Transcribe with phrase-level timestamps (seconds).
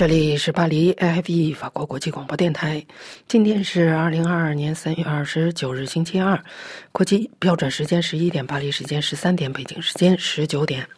[0.00, 2.82] 这里是巴黎 AFE 法国国际广播电台。
[3.28, 6.42] 今天是二零二二年三月二十九日，星期二，
[6.90, 10.88] 国际标准时间十一点，巴黎时间十三点，北京时间十九点。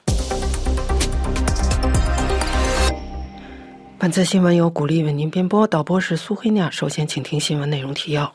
[3.99, 6.71] 本次新闻由古丽为您编播，导播是苏黑娜。
[6.71, 8.33] 首先，请听新闻内容提要：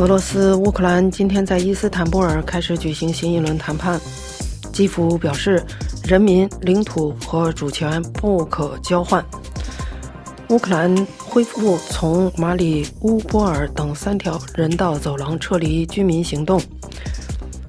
[0.00, 4.00] 俄罗斯、乌克兰今天在伊斯坦布尔开始举行新一轮谈判。
[4.72, 5.64] 基辅表示。
[6.08, 9.22] 人民、领土和主权不可交换。
[10.48, 16.58] 乌克兰恢复从马里乌波尔等三条人道走廊撤离居民行动。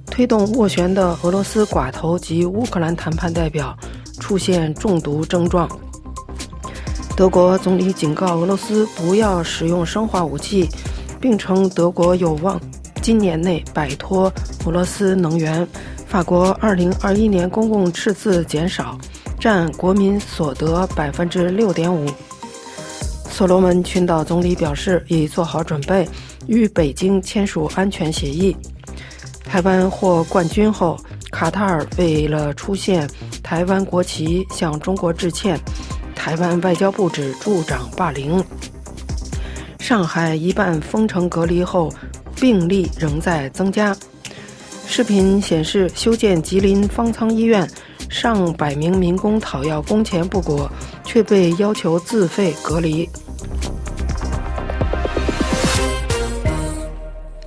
[0.05, 3.77] 推动斡旋的俄罗斯寡头及乌克兰谈判代表
[4.21, 5.67] 出现中毒症状。
[7.17, 10.65] 德国总理警告俄罗斯不要使用生化武器，
[11.19, 12.57] 并称德国有望
[13.01, 14.31] 今年内摆脱
[14.65, 15.67] 俄罗斯能源。
[16.09, 18.97] 法国2021年公共赤字减少，
[19.39, 22.09] 占国民所得百分之六点五。
[23.29, 26.09] 所罗门群岛总理表示，已做好准备
[26.47, 28.57] 与北京签署安全协议。
[29.45, 30.97] 台湾获冠军后，
[31.31, 33.07] 卡塔尔为了出现
[33.43, 35.59] 台湾国旗向中国致歉，
[36.15, 38.43] 台湾外交部指助长霸凌。
[39.77, 41.93] 上海一半封城隔离后，
[42.35, 43.95] 病例仍在增加。
[44.91, 47.69] 视频显示，修建吉林方舱医院，
[48.09, 50.69] 上百名民工讨要工钱不果，
[51.05, 53.07] 却被要求自费隔离。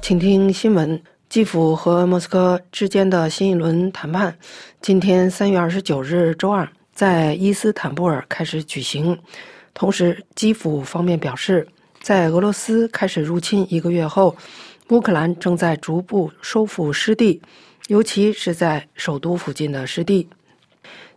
[0.00, 4.38] 请听新闻：基辅和莫斯科之间的新一轮谈判，
[4.80, 9.18] 今天三月二十九日周二在伊斯坦布尔开始举行。
[9.74, 11.66] 同时，基辅方面表示，
[12.00, 14.36] 在俄罗斯开始入侵一个月后。
[14.88, 17.40] 乌克兰正在逐步收复失地，
[17.88, 20.28] 尤其是在首都附近的失地。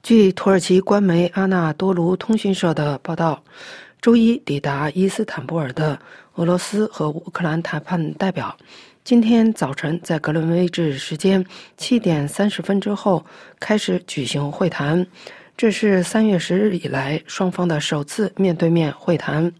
[0.02, 3.44] 据土耳其官媒阿纳多卢通讯社的报道，
[4.02, 6.00] 周一抵达伊斯坦布尔的
[6.36, 8.56] 俄罗斯和乌克兰谈判代表，
[9.04, 11.44] 今天早晨在格伦威治时间
[11.76, 13.26] 七点三十分之后
[13.60, 15.06] 开始举行会谈，
[15.58, 19.52] 这是三月十日以来双方的首次面对面会谈。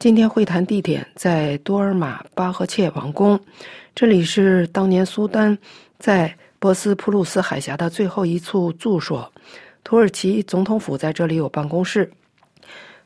[0.00, 3.38] 今天会谈地点在多尔玛巴赫切王宫，
[3.94, 5.58] 这里是当年苏丹
[5.98, 9.30] 在波斯普鲁斯海峡的最后一处住所。
[9.84, 12.10] 土耳其总统府在这里有办公室。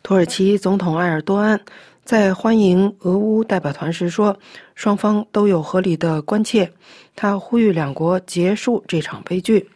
[0.04, 1.60] 土耳其总统埃尔多安
[2.04, 4.38] 在欢迎俄乌代表团时说
[4.76, 6.70] ：“双方都有合理的关切。”
[7.16, 9.68] 他呼吁两国结束这场悲剧。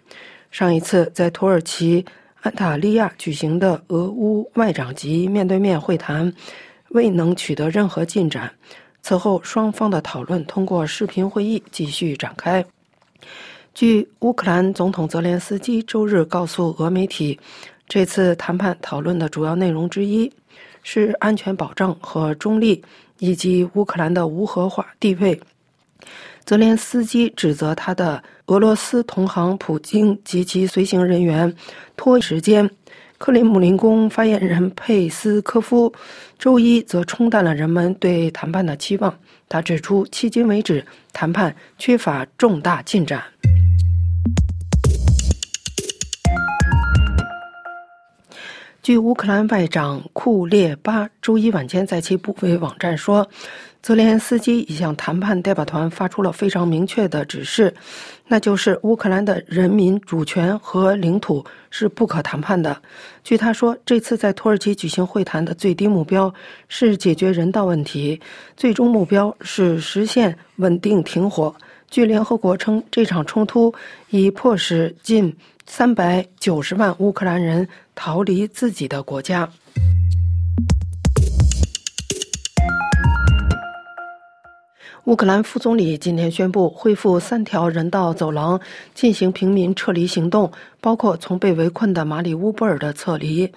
[0.52, 2.06] 上一次在土耳其
[2.42, 6.32] 安塔利亚举行的俄乌外长级面对面会谈。
[6.90, 8.50] 未能取得任何进展。
[9.00, 12.64] 此后，双方的讨论通过视频会议继续展开。
[13.74, 17.38] 据乌克兰总统泽连斯基周日告诉俄媒体，
[17.86, 20.30] 这次谈判讨论的主要内容之一
[20.82, 22.82] 是安全保障和中立，
[23.18, 25.40] 以及乌克兰的无核化地位。
[26.44, 31.54] 泽连斯基指责他的俄罗斯同行普京及其随行人员
[31.96, 32.68] 拖时间。
[33.18, 35.92] 克里姆林宫发言人佩斯科夫
[36.38, 39.12] 周一则冲淡了人们对谈判的期望。
[39.48, 43.20] 他指出，迄今为止，谈判缺乏重大进展。
[48.80, 53.28] 据乌克兰外长库列巴周一晚间在其部委网站说。
[53.80, 57.72] 泽连斯基已向谈判代表团发出了非常明确的指示，
[58.26, 62.82] 那就是乌克兰的人民主权和领土是不可谈判的。
[63.24, 66.32] 据他说，这次在土耳其举行会谈的最低目标
[66.68, 68.20] 是解决人道问题，
[68.56, 71.54] 最终目标是实现稳定停火。
[71.88, 73.72] 据联合国称，这场冲突
[74.10, 75.34] 已迫使近
[75.66, 79.48] 三百九十万乌克兰人逃离自己的国家。
[85.08, 88.60] 乌克兰副总理今天宣布恢复三条人道走廊
[88.92, 90.52] 进行平民撤离行动，
[90.82, 93.50] 包括从被围困的马里乌波尔的撤离。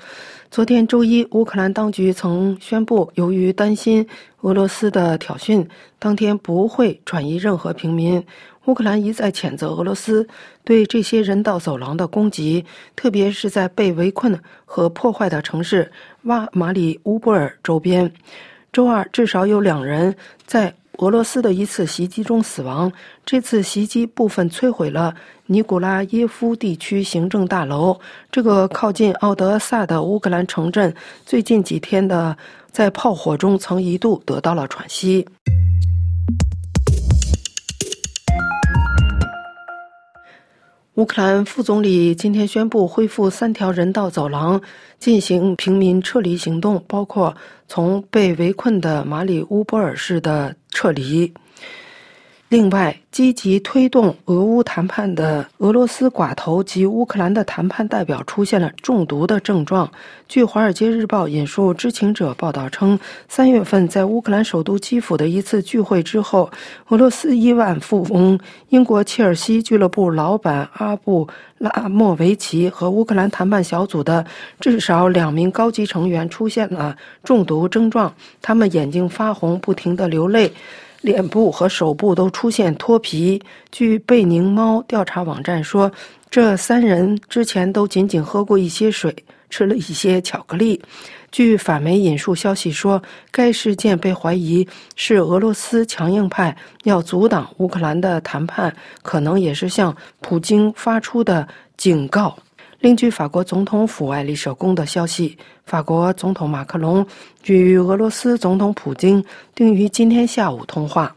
[0.50, 4.08] 昨天周一，乌克兰当局曾宣布，由于担心
[4.40, 5.68] 俄罗斯的挑衅，
[6.00, 8.26] 当天不会转移任何平民。
[8.64, 10.26] 乌克兰一再谴责俄罗斯
[10.64, 12.64] 对这些人道走廊的攻击，
[12.96, 18.10] 特别是在被围困和破坏的城市瓦马里乌波尔周边。
[18.72, 20.16] 周二，至少有两人
[20.46, 20.74] 在。
[20.98, 22.92] 俄罗斯的一次袭击中死亡。
[23.26, 25.16] 这次袭击部分摧毁了
[25.46, 28.00] 尼古拉耶夫地区行政大楼。
[28.32, 30.94] 这个靠近奥德萨的乌克兰城镇，
[31.26, 32.38] 最近几天的
[32.72, 35.28] 在炮火中曾一度得到了喘息。
[40.96, 44.62] 乌克兰副总理今天宣布恢复三条人道走廊，
[45.00, 47.34] 进行平民撤离行动，包括
[47.66, 51.34] 从被围困的马里乌波尔市的撤离。
[52.52, 59.90] 另外，积极推动俄乌谈判的俄罗斯寡头及乌克兰的谈判代表出现了中毒的症状。
[60.28, 63.00] 据《华尔街日报》引述知情者报道称，
[63.30, 66.52] 三月份在乌克兰首都基辅的一次聚会之后，
[66.90, 68.38] 俄罗斯亿万富翁、
[68.68, 74.26] 英国切尔西俱乐部老板阿布拉莫维奇和乌克兰谈判小组的
[74.60, 80.52] 至少两名高级成员出现了中毒症状，他们眼睛发红，不停地流泪。
[81.02, 83.42] 脸部和手部都出现脱皮。
[83.72, 85.92] 据贝宁猫调查网站说，
[86.30, 89.14] 这三人之前都仅仅喝过一些水，
[89.50, 90.82] 吃了一些巧克力。
[91.32, 93.02] 据法媒引述消息说，
[93.32, 101.48] 该事件被怀疑是俄罗斯强硬派要阻挡乌克兰的谈判，可能也是向普京发出的
[101.78, 102.38] 警告。
[102.82, 107.06] 另据法国总统府爱丽舍宫的消息，法国总统马克龙
[107.46, 109.24] 与俄罗斯总统普京
[109.54, 111.16] 定于今天下午通话。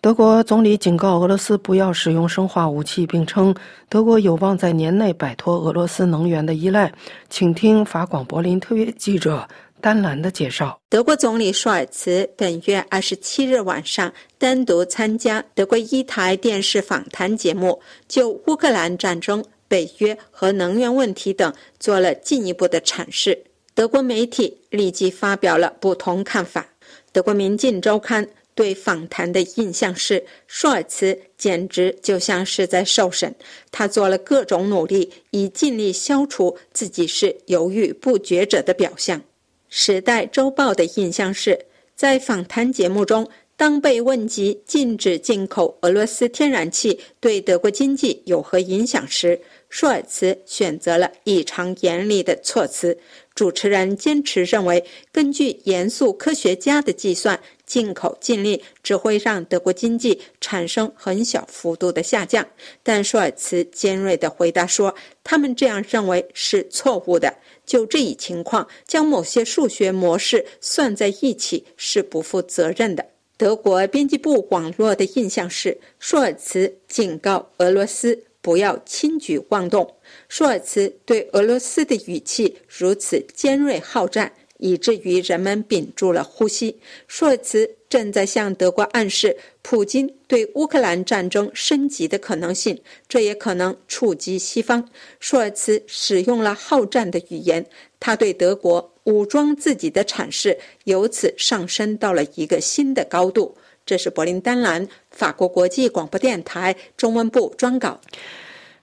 [0.00, 3.52] 德国总理警告俄罗斯不要使用生化武器，并称
[3.88, 6.92] 德国有望在年内摆脱俄罗斯能源的依赖。
[7.28, 9.48] 请听法广柏林特约记者。
[9.86, 23.44] 丹兰的介绍：德国总理舒尔茨本月二十七日晚上单独参加德国一台电视访谈节目，就乌克兰战争、北约和能源问题等做了进一步的阐释。
[23.76, 26.66] 德国媒体立即发表了不同看法。
[27.12, 33.32] 德国《民进周刊》对访谈的印象是，舒尔茨简直就像是在受审，
[33.70, 39.20] 他做了各种努力，以尽力消除自己是犹豫不决者的表象。
[39.68, 41.58] 《时代周报》的印象是，
[41.94, 52.96] 在访谈节目中，当被问及禁止进口俄罗斯天然气对德国经济有何影响时，舒尔茨选择了异常严厉的措辞。
[53.34, 54.82] 主持人坚持认为，
[55.12, 62.46] 根据严肃科学家的计算，进口禁令只会让德国经济产生很小幅度的下降。
[62.82, 67.34] 但舒尔茨尖锐地回答说，他们这样认为是错误的。
[67.66, 73.04] 就这一情况，将某些数学模式算在一起是不负责任的。
[73.36, 79.96] 德国编辑部网络的印象是，舒尔茨警告俄罗斯不要轻举妄动。
[80.28, 84.32] 舒尔茨对俄罗斯的语气如此尖锐好战。
[84.58, 86.78] 以至于人们屏住了呼吸。
[87.06, 94.88] 舒尔茨正在向德国暗示普京对乌克兰战争升级的可能性，这也可能触及西方。
[95.20, 97.64] 舒尔茨使用了好战的语言，
[98.00, 103.56] 他对德国武装自己的阐释由此上升到了一个新的高度。
[103.84, 108.00] 这是柏林丹兰法国国际广播电台中文部专稿。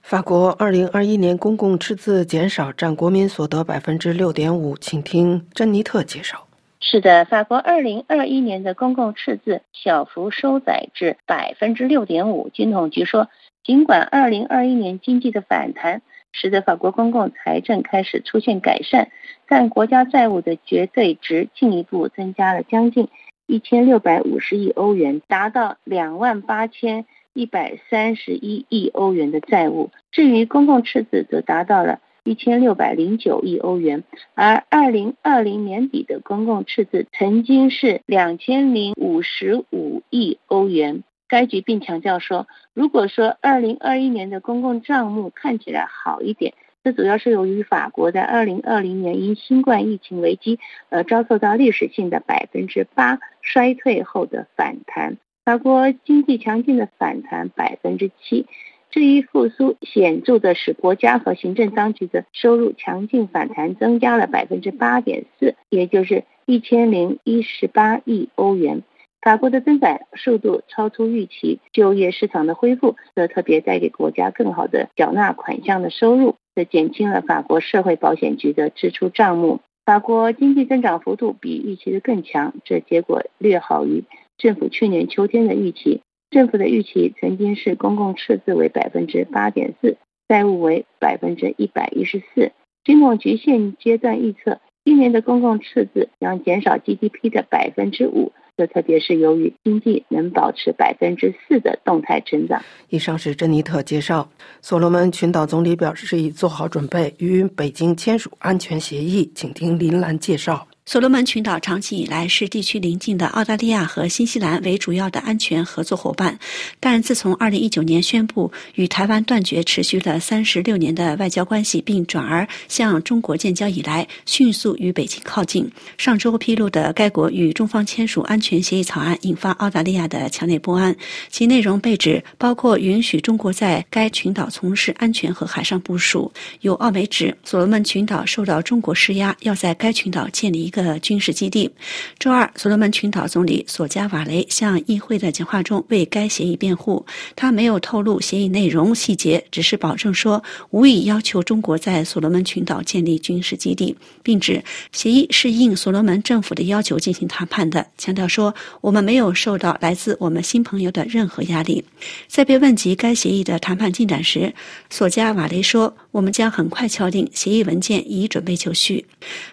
[0.04, 6.46] 法国二零二一年公共赤字减少占国民所得百分之六点五，请听珍妮特介绍。
[6.78, 12.50] 是的，法国二零二一年的公共赤字小幅收窄至百分之六点五。
[12.52, 13.30] 经统局说，
[13.64, 16.02] 尽管二零二一年经济的反弹
[16.32, 19.08] 使得法国公共财政开始出现改善，
[19.48, 23.08] 但国家债务的绝对值进一步增加了将近
[23.46, 27.06] 一千六百五十亿欧元，达到两万八千。
[27.34, 41.02] 一百三十一亿欧元的债务，至于公共赤字则达到了一千六百零九亿欧元，而二零二零年底的公共赤字曾经是两千零五十五亿欧元。
[41.26, 50.60] 该局并强调说，如果说二零二一年的公共账目看起来好一点，这主要是由于法国在二零二零年因新冠疫情危机
[50.90, 55.16] 而遭受到历史性的百分之八衰退后的反弹。
[55.44, 58.46] 法国经济强劲的反弹百分之七，
[58.90, 68.82] 这一复苏显著的使国家和行政当局的收入强劲反弹增加了百分之八点四，也就是一千零一十八亿欧元。
[69.20, 79.60] 法国的增长速度超出预期，就业市场的恢复则特别带给国家更好的缴纳款项的收入，这减轻了法国社会保险局的支出账目。
[79.84, 84.04] 法国经济增长幅度比预期的更强，这结果略好于。
[84.38, 89.96] 政府去年秋天的预期，政府的预期曾经是公共赤字为百分之八点四，
[90.28, 92.52] 债务为百分之一百一十四。
[92.84, 102.62] 金统局现阶段预测，今年的公共赤字将减少 GDP 的百分之五，这特别是由于经济能保持百分之四的动态增长。
[102.90, 104.28] 以上是珍妮特介绍。
[104.60, 110.66] 所罗门群岛总理表示已做好准备与北京签署安全协议，请听林兰介绍。
[110.86, 116.38] 所罗门群岛长期以来是地区邻近的澳大利亚和新西兰为主要的安全合作伙伴，
[116.78, 125.66] 但自从2019年宣布与台湾断绝持续了36年的外交关系，并转而向中国建交以来，迅速与北京靠近。
[125.96, 130.94] 上周披露的该国与中方签署安全协议草案，引发澳大利亚的强烈不安。
[131.30, 136.30] 其内容被指包括允许中国在该群岛从事安全和海上部署。
[136.60, 140.73] 有澳媒指，所罗门群岛受到中国施压，要在该群岛建立一。
[140.74, 141.70] 个军事基地。
[142.18, 147.06] 周二，所罗门群岛总理索加瓦雷向议会的讲话中为该协议辩护。
[147.36, 157.86] 他没有透露协议内容细节，只是保证说无意要求中国在所罗门群岛建立军事基地，并指协议是应所罗门政府的要求进行谈判的。
[157.96, 161.84] 强调说，我们没有受到来自我们新朋友的任何压力。
[162.26, 164.52] 在被问及该协议的谈判进展时，
[164.90, 169.06] 索加瓦雷说：“我们将很快敲定协议文件，以准备就绪。”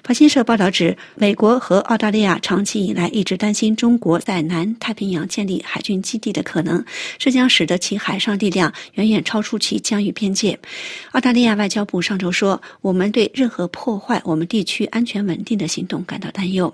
[0.04, 0.98] 法新社报道指。
[1.16, 6.84] 美国和澳大利亚长期以来一直担心中国在南太平洋建立海军基地的可能，
[7.18, 10.58] 这将使得其海上力量远远超出其疆域边界。
[11.12, 16.74] 澳大利亚外交部上周说：“我们对任何破坏我们地区安全稳定的行动感到担忧。”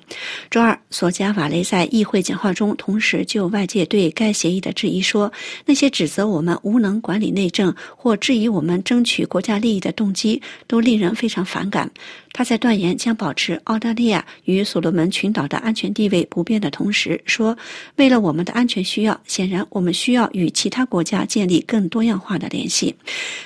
[0.49, 5.31] 周二，索加瓦雷在议会讲话中同时就外界对该协议的质疑说
[5.65, 11.89] ：“那些指责我们无能管理内政或质疑我们争取国家利益的动机，都令人非常反感。”
[12.37, 17.57] 他在断言将保持澳大利亚与所罗门群岛的安全地位不变的同时，说
[17.97, 22.93] ：“为了我们的安全需要，显然我们需要与其他国家建立更多样化的联系。”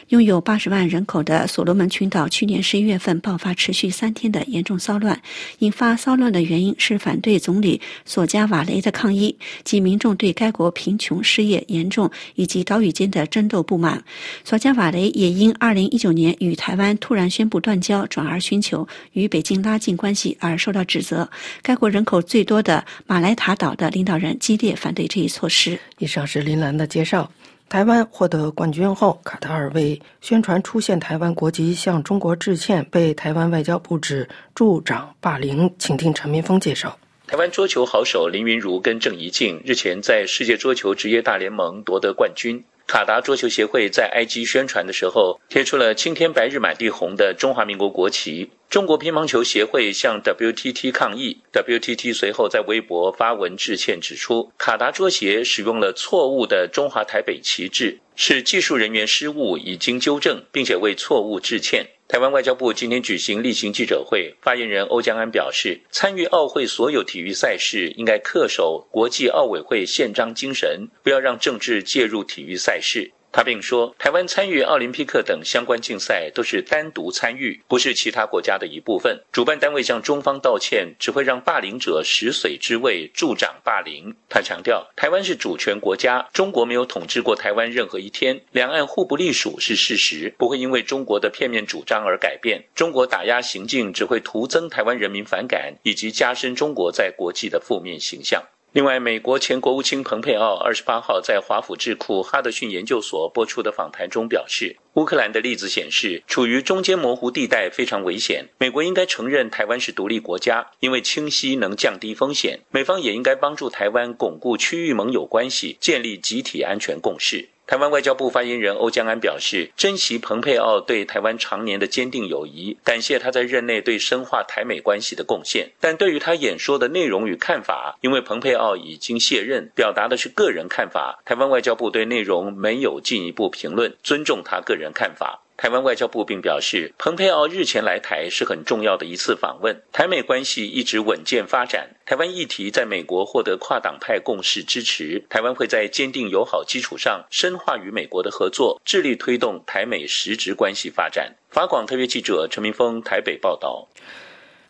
[0.09, 5.17] 拥有八十万人口的所罗门群岛去年十一月份爆发持续三天的严重骚乱，
[5.59, 9.33] 引发骚乱的原因是反对总理索加瓦雷的抗议
[9.63, 14.03] 及民众对该国贫穷、失业严重以及岛屿间的争斗不满。
[14.43, 18.80] 索加瓦雷也因二零一九年与台湾突然宣布断交，转而寻求。
[19.13, 21.29] 与北京拉近关系而受到指责。
[21.61, 25.79] 该国人口最多的马来塔岛的领导人激烈反对这一措施。
[25.97, 27.31] 以上是林兰的介绍。
[27.69, 35.73] 台湾获得冠军后，卡塔尔为宣传出现台湾国籍向中国致歉，被台湾外交部指助长霸凌。
[35.79, 36.97] 请听陈明峰介绍。
[37.27, 42.61] 台湾桌球好手林云如跟郑怡静日前在世界桌球职业大联盟夺得冠军。
[42.91, 48.51] 卡达桌球协会在 IG 宣传的时候，贴出了青天白日满地红的中华民国国旗。
[48.69, 61.87] 中国乒乓球协会向 WTT 抗议，WTT 随后在微博发文致歉，指出卡达桌协使用了错误的中华台北旗帜，是技术人员失误，已经纠正，并且为错误致歉。
[62.11, 73.13] 台湾外交部今天举行例行记者会，发言人欧江安表示，参与奥会所有体育赛事应该恪守国际奥委会宪章精神，不要让政治介入体育赛事。
[73.31, 79.21] 他并说，台湾参与奥林匹克等相关竞赛都是单独参与，不是其他国家的一部分。
[79.31, 84.13] 主办单位向中方道歉，只会让霸凌者食髓知味，助长霸凌。
[84.27, 92.61] 他强调，台湾是主权国家，中国没有统治过台湾任何一天，两岸互不隶属是事实，不会因为中国的片面主张而改变。
[92.75, 98.43] 中国打压行径只会徒增台湾人民反感，以及加深中国在国际的负面形象。
[98.73, 108.45] 另外，美国前国务卿蓬佩奥二十八号在华府智库哈德逊研究所播出的访谈中表示，乌克兰的例子显示，处于中间模糊地带非常危险。
[108.57, 112.61] 美国应该承认台湾是独立国家，因为清晰能降低风险。
[112.71, 117.49] 美方也应该帮助台湾巩固区域盟友关系，建立集体安全共识。
[117.67, 125.71] 台湾外交部发言人欧江安表示，珍惜蓬佩奥对台湾常年的坚定友谊，感谢他在任内对深化台美关系的贡献。
[125.79, 135.41] 但对于他演说的内容与看法，因为蓬佩奥已经卸任，表达的是个人看法，台湾外交部对内容没有进一步评论，尊重他个人看法。
[135.61, 141.87] 台湾外交部并表示，蓬佩奥日前来台是很重要的一次访问，台美关系一直稳健发展。
[142.03, 151.31] 台湾议题在美国获得跨党派共识支持，台湾会在坚定友好基础上深化与美国的合作，致力推动台美实质关系发展。
[151.51, 153.87] 法广特约记者陈明峰台北报道。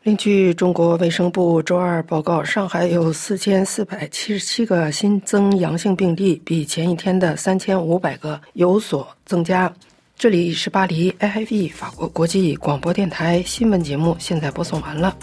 [0.03, 9.73] 另据中国卫生部周二报告，上海有四千四百七十七个新增阳性病例，比前一天的三千五百个有所增加。
[10.21, 15.17] 这里是巴黎 AFE 法国国际广播电台新闻节目，现在播送完了。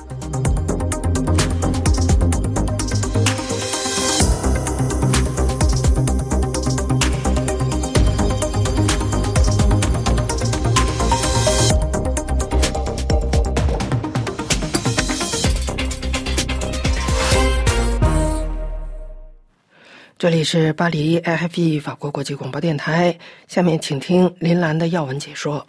[20.19, 23.17] 这里是巴黎 IFE 法国国际广播电台。
[23.47, 25.65] 下面请听林兰的要闻解说。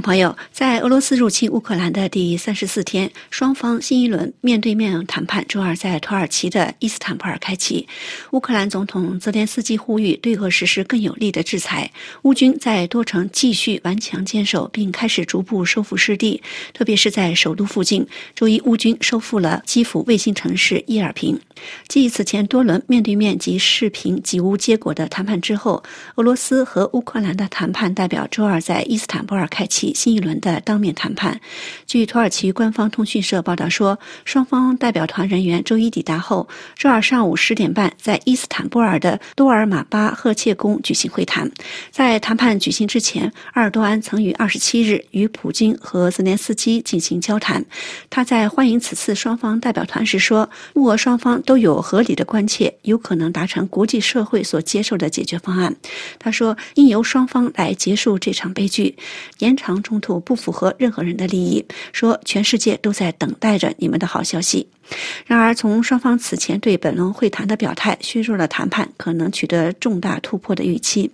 [0.00, 7.86] 朋友，在俄罗斯入侵乌克兰的第三十四天，双方新一轮面对面谈判周二在土耳其的伊斯坦布尔开启。
[8.30, 11.90] 乌克兰总统泽连斯基呼吁对俄实施更有力的制裁。
[12.22, 16.40] 乌军在多城继续顽强坚守，并开始逐步收复失地，
[16.72, 18.06] 特别是在首都附近。
[18.34, 21.38] 周一，乌军收复了基辅卫星城市伊尔平。
[21.88, 25.82] 继此前多轮面对面及视频及无结果的谈判之后，
[26.14, 31.40] 俄罗斯和乌克兰的谈判代表周二在伊斯坦布尔开启新一轮的当面谈判。
[31.86, 41.50] 据土耳其官方通讯社报道说，双方代表团人员周一抵达后，周二上午十点半在伊斯坦布尔的多尔玛巴赫切宫举行会谈。
[41.90, 47.64] 在谈判举行之前，埃尔多安曾于二十七日与普京和泽连斯基进行交谈。
[48.10, 55.74] 他在欢迎此次双方代表团时说：“乌俄双方。”都有合理的关切，有可能达成国际社会所接受的解决方案。
[56.18, 58.96] 他说：“应由双方来结束这场悲剧，
[59.38, 64.68] 延长冲突不符合任何人的利益。”说全世界都在等待着你们的好消息。
[65.26, 71.10] 然而，从双方此前对本轮会谈的表态，削弱了谈判可能取得重大突破的预期。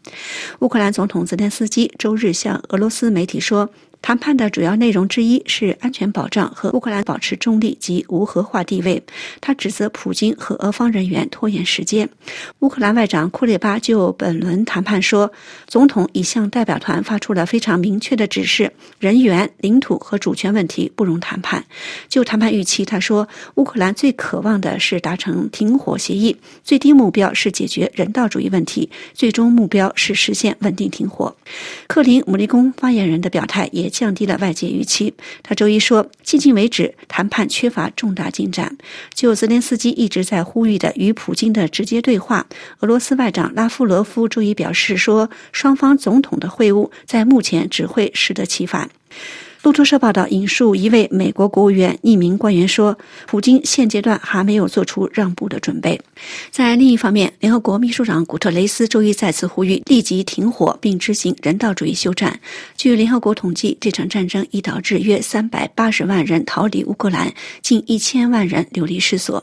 [0.61, 3.69] 乌克兰总统泽连斯基周日向俄罗斯媒体说。
[4.05, 9.03] 谈判的主要内容之一是安全保障和乌克兰保持中立及无核化地位。
[9.41, 12.07] 他指责普京和俄方人员拖延时间。
[12.59, 15.33] 乌克兰外长库列巴就本轮谈判说，
[15.67, 21.65] 总统已向代表团发出了非常明确的指示：人员、领土和主权问题不容谈判。
[22.07, 31.35] 就谈判预期，他说，乌克兰最渴望的是达成停火协议，最低目标是解决人道主义问题，最终目标是实现稳定停火。
[31.87, 33.91] 克林姆林宫发言人的表态也。
[33.95, 35.15] 降低了外界预期。
[35.43, 38.77] 他周一说，迄今为止谈判缺乏重大进展。
[39.15, 42.47] 就泽连斯基一直在呼吁的与普京的直接对话，
[42.81, 48.91] 俄罗斯外长拉夫罗夫周一表示说，双方总统的会晤在目前只会适得其反。
[49.65, 55.99] 路透社报道引述一位美国国务院匿名官员说：“普京现阶段还没有做出让步的准备。”
[56.53, 62.39] 在另一方面，联合国秘书长古特雷斯周一再次呼吁立即停火并执行人道主义休战。
[62.77, 69.43] 据联合国统计，这场战争已导致约三百八十万人逃离乌克兰，近一千万人流离失所。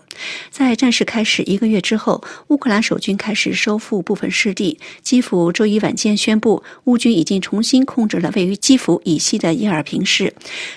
[0.51, 4.77] 在战事开始一个月之后，乌克兰守军开始收复部分失地。
[5.01, 10.05] 基辅周一晚间宣布，乌军已经重新控制了位于基辅以西的伊尔平。
[10.11, 10.33] 是，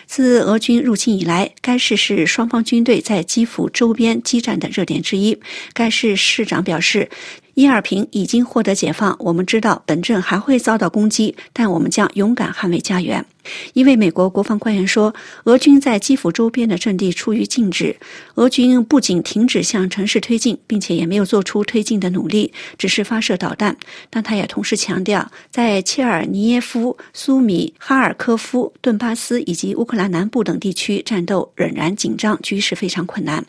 [0.06, 5.38] 自俄军入侵以来，该市是双方军队在基辅周边激战的热点之一。
[5.72, 7.08] 该市市长表示。
[7.56, 9.14] 伊尔平已经获得解放。
[9.20, 13.24] 我们知道本镇还会遭到攻击，但我们将勇敢捍卫家园。
[13.72, 17.96] 一位美国国防官员说：“俄军在基辅周边的阵地处于静止。
[18.34, 23.76] 俄军不仅停止向城市推进，并且也没有做出推进的努力，只是发射导弹。”
[24.10, 33.44] 但他也同时强调，在切尔尼耶夫、苏米、哈尔科夫、顿巴斯以及乌克兰南部等地区战斗仍然紧张，局势非常困难。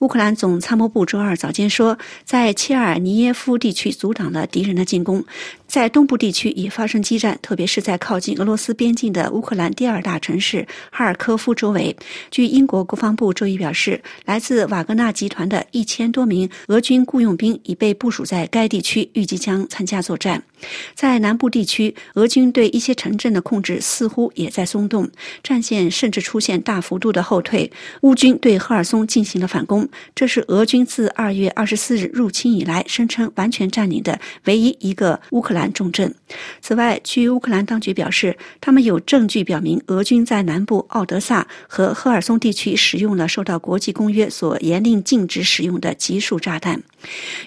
[0.00, 3.52] 乌克兰总参谋部周二早间说，在切尔尼耶夫。
[3.62, 5.24] 地区阻挡了敌人的进攻，
[5.68, 11.96] 在东部地区也发生激战，特别是在靠近俄罗斯边境的乌克兰第二大城市哈尔科夫周围。
[12.30, 20.40] 据英国国防部周一表示，来自瓦格纳集团的一千多名俄军雇佣兵已被部署在该地区，预计将参加作战。
[20.94, 25.10] 在南部地区，俄军对一些城镇的控制似乎也在松动，
[25.42, 27.68] 战线甚至出现大幅度的后退。
[28.02, 33.32] 乌军对赫尔松进行了反攻，这是俄军自二月二十四日入侵以来声称。
[33.36, 36.14] 完全占领的唯一一个乌克兰重镇。
[36.60, 46.82] 此外，据乌克兰当局表示，他们有证证据表明俄军在南部奥德萨和赫尔松地区使用了受到国际公约所严令禁止使用的集束炸弹。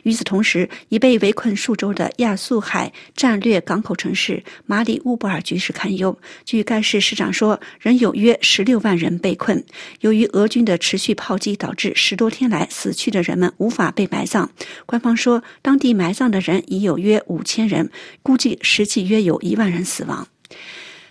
[0.03, 6.17] 与此同时，已被围困数周的亚速海战略港口城市马里乌波尔局势堪忧。
[6.45, 9.61] 据该市市长说，仍有约十六万人被困。
[9.99, 14.49] 由于俄军的持续炮击，导致十多天来死去的人们无法被埋葬。
[14.85, 17.91] 官方说，当地埋葬的人已有约五千人，
[18.23, 20.25] 估计实际约有一万人死亡。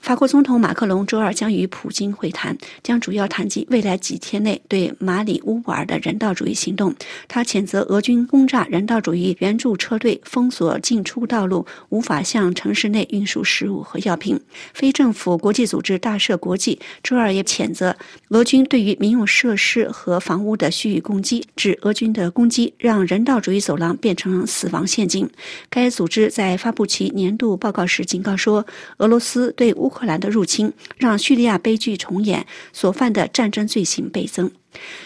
[0.05, 6.95] 法国总统马克龙周二将与普京会谈，将主要谈及未来几天内对马里乌波尔的人道主义行动。
[7.27, 14.39] 他谴责俄军轰炸人道主义援助车队，封锁进出道路，无法向城市内运输食物和药品。
[14.75, 17.97] 非政府国际组织大赦国际周二也谴责
[18.29, 25.27] 俄军对于民用设施和房屋的蓄意攻击，指俄军的攻击让人道主义走廊变成死亡陷阱。
[25.71, 28.67] 该组织在发布其年度报告时警告说，
[28.99, 29.94] 俄罗斯对乌。
[29.95, 34.51] 乌克兰的入侵让叙利亚悲剧重演，所犯的战争罪行倍增。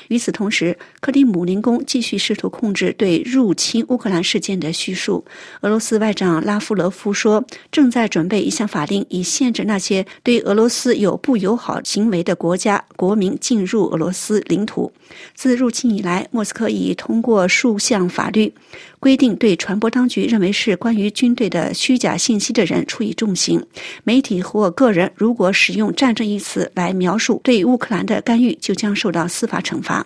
[0.09, 5.25] 与此同时，克里姆林宫继续试图控制对入侵乌克兰事件的叙述。
[5.61, 14.93] 俄罗斯外长拉夫罗夫说，正在准备一项法令，以限制那些对俄罗斯有不友好行为的国家国民进入俄罗斯领土。
[15.35, 18.53] 自入侵以来，莫斯科已通过数项法律，
[19.01, 23.65] 规定对传播当局认为是关于军队的虚假信息的人处以重刑。
[24.05, 29.98] 媒体或个人如果使用“战争”一词来描述对乌克兰的干预，就将受到司法惩罚。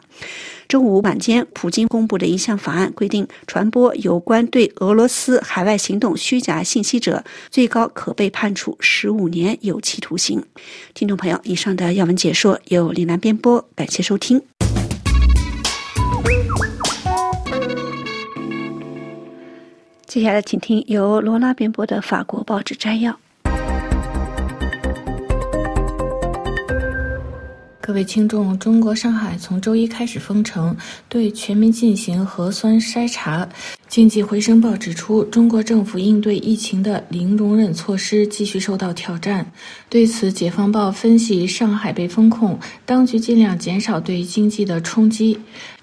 [0.68, 10.42] 周五晚间，普京公布的一项法案规定，传播有关对俄罗斯海外行动虚假信息者，最高可被判处十五年有期徒刑。
[10.94, 14.40] 听众朋友，以上的要闻解说由李楠编播，感谢收听。
[20.06, 23.18] 接下来，请听由罗拉编播的法国报纸摘要。
[27.92, 30.74] 各位听众，中国上海从周一开始封城，
[31.10, 33.46] 对全民进行核酸筛查。
[33.86, 39.46] 经济回声报指出，中国政府应对疫情的零容忍措施继续受到挑战。
[39.90, 45.38] 对此，解放报分析，上海被封控，当局尽量减少对经济的冲击。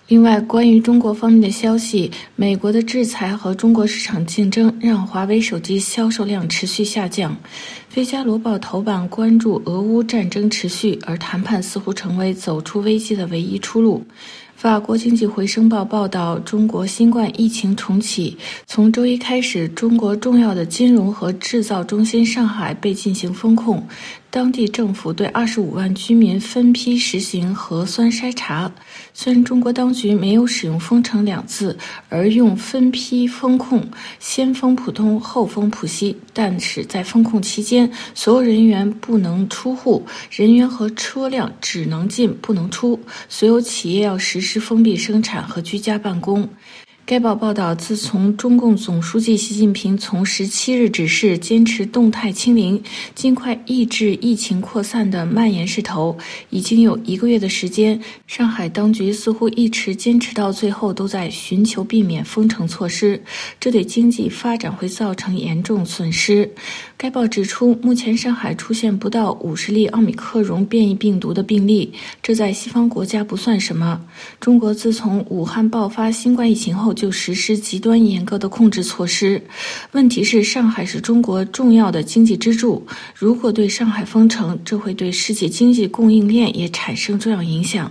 [0.09, 7.31] 另外，关于中国方面的消息，美国的制裁和中国市场竞争让华为手机销售量持续下降。
[7.87, 14.03] 《费加罗报》头版关注俄乌战争持续，而谈判似乎成为走出危机的唯一出路。
[14.55, 18.35] 法国经济回声报报道，中国新冠疫情重启。
[18.65, 23.81] 从周一开始，中国重要的金融和制造中心上海被进行封控，
[24.31, 28.71] 当地政府对二十五万居民分批实行核酸筛查。
[29.11, 31.75] 虽然中国当局没有使用“封城”两字，
[32.09, 33.83] 而用分批封控，
[34.19, 44.59] 先封浦东，后封浦西，但是在封控期间，所有人员不能出户，人员和车辆只能进不能出，所有企业要实施。
[44.59, 46.47] 封闭生产和居家办公。
[47.09, 52.79] 该报报道，自从中共总书记习近平从十七日指示坚持动态清零，
[53.15, 56.15] 尽快抑制疫情扩散的蔓延势头，
[56.51, 57.99] 已经有一个月的时间。
[58.27, 63.19] 上海当局似乎一直坚持到最后，都在寻求避免封城措施，
[63.59, 66.47] 这对经济发展会造成严重损失。
[66.95, 71.91] 该报指出，目前上海出现不到五十例奥密克戎变异病毒的病例，
[72.21, 73.99] 这在西方国家不算什么。
[74.39, 79.41] 中国自从武汉爆发新冠疫情后，就实施极端严格的控制措施。
[79.93, 82.85] 问题是，上海是中国重要的经济支柱，
[83.15, 87.89] 如果对上海封城，这会对世界经济供应链也产生重要影响。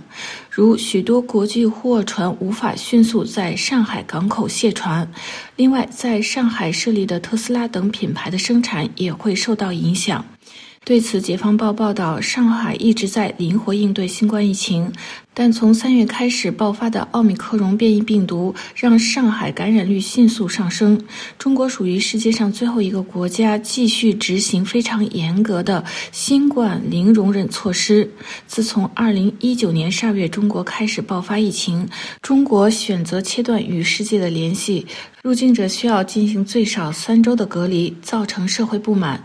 [0.51, 5.09] 如许多国际货船无法迅速在上海港口卸船，
[5.55, 10.23] 另外，在上海设立的特斯拉等品牌的生产也会受到影响。
[10.85, 14.91] 对此，《解放报》报道，上海一直在灵活应对新冠疫情，
[15.35, 20.99] 但从三月开始爆发的奥密克戎变异病毒让上海感染率迅速上升。
[21.37, 28.09] 中国属于世界上最后一个国家继续执行非常严格的新冠零容忍措施。
[28.47, 31.87] 自从二零一九年十二月中国开始爆发疫情，
[32.23, 34.87] 中国选择切断与世界的联系，
[35.21, 39.21] 入境者需要进行最少三周的隔离，造成社会不满。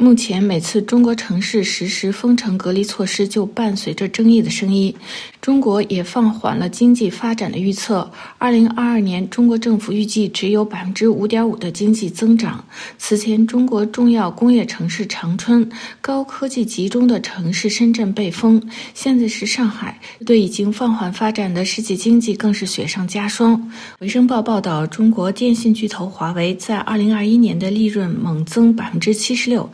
[0.00, 4.94] 目前，每次中国城市实施封城隔离措施，就伴随着争议的声音。
[5.40, 8.08] 中国也放缓了经济发展的预测。
[8.38, 12.64] 二零二二年，中国政府预计只有百分之五点五的经济增长。
[12.96, 15.68] 此前，中国重要工业城市长春、
[16.00, 18.62] 高科技集中的城市深圳被封，
[18.94, 19.98] 现在是上海。
[20.24, 23.56] 对已经放缓发展的世界经济，更是雪上加霜。
[23.98, 29.68] 《维生报》报道，中国电信巨头华为在二零二一年的利润猛增百分之七十六。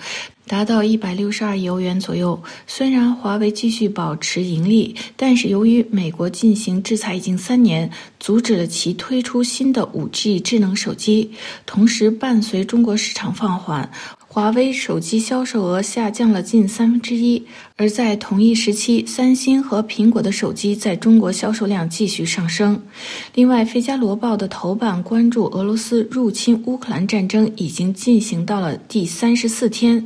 [0.46, 2.40] 达到一百六十二亿欧元左右。
[2.66, 11.30] 虽然华为继续保持盈利，但是由于美国进行制裁已经三年，阻止了其推出新的五 G 智能手机。
[11.64, 13.90] 同时，伴随中国市场放缓，
[14.34, 17.40] 华为手机销售额下降了近三分之一。
[17.76, 22.82] 而在同一时期，三星和苹果的手机在中国销售量继续上升。
[23.36, 30.04] 另外，《费加罗报》的头版关注俄罗斯入侵乌克兰战争已经进行到了第三十四天。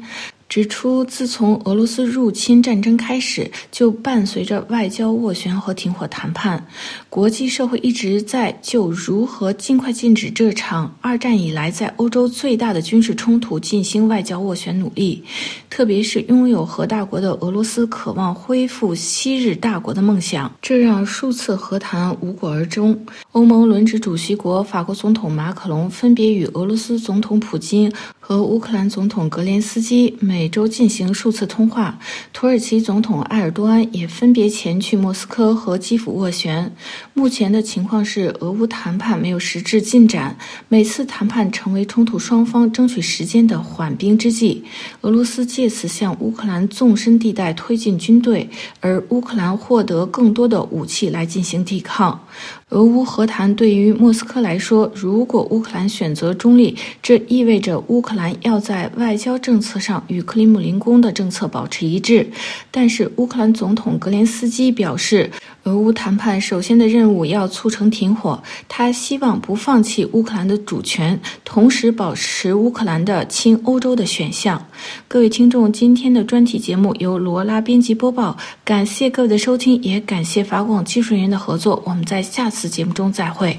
[0.48, 6.66] 指出，自从俄罗斯入侵战争开始，就伴随着外交斡旋和停火谈判。
[7.11, 15.22] 国际社会一直在就如何尽快禁止这场二战以来在欧洲最大的军事冲突进行外交斡旋努力。
[15.68, 22.98] 特别是拥有核大国的俄罗斯渴望恢复昔日大国的梦想，这让数次和谈无果而终。
[23.38, 27.92] 欧盟轮值主席国法国总统马克龙分别与俄罗斯总统普京。
[28.18, 31.98] 和乌克兰总统格连斯基每周进行数次通话。
[32.31, 36.70] 土耳其总统埃尔多安也分别前去莫斯科和基辅斡旋。
[37.14, 40.37] 目前的情况是，俄乌谈判没有实质进展，
[40.68, 44.62] 每次谈判成为冲突双方争取时间的缓兵之计。
[45.01, 52.27] 俄罗斯借此向乌克兰纵深地带推进军队，而乌克兰获得更多的武器来进行抵抗。
[52.70, 62.29] 俄乌和谈对于莫斯科来说，如果乌克兰选择中立，这意味着乌克兰要在外交政策上与克里姆林宫的政策保持一致。
[62.70, 65.31] 但是，乌克兰总统格连斯基表示，
[65.68, 74.66] 俄乌谈判首先的任务要促成停火，他希望不放弃乌克兰的主权，同时保持乌克兰的亲欧洲的选项。
[75.07, 81.83] 各位听众，今天的专题节目由罗拉编辑播报，感谢各位的收听，也感谢法广技术人员的合作。
[81.85, 82.68] 我们在下次。
[82.68, 83.59] 节目中再会。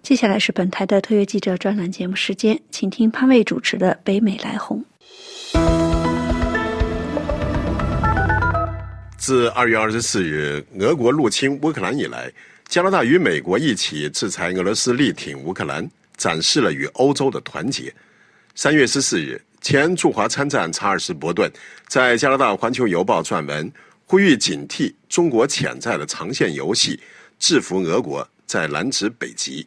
[0.00, 4.78] 接下来是本台的特约记者专栏节目时间，请听潘卫主持的《北美来红》。
[9.22, 12.28] 自二月二十四日俄国入侵乌克兰以来，
[12.66, 17.94] 加拿大与美国一起制裁俄罗斯，力挺乌克兰，展示了与欧洲的团结。
[18.56, 21.48] 三月十四日，前驻华参赞查尔斯·伯顿
[21.86, 23.72] 在加拿大《环球邮报》撰文。
[24.06, 26.98] 呼吁警惕中国潜在的长线游戏，
[27.38, 29.64] 制服俄国，在南指北极。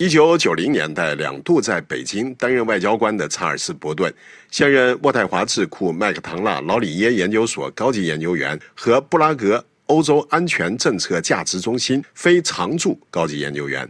[0.00, 4.10] 一九九零年代两度在北京担任外交官的查尔斯·伯顿，
[4.50, 13.86] 现任渥太华智库麦克唐纳劳里耶研究所高级研究员和布拉格欧洲安全政策价值中心非常驻高级研究员。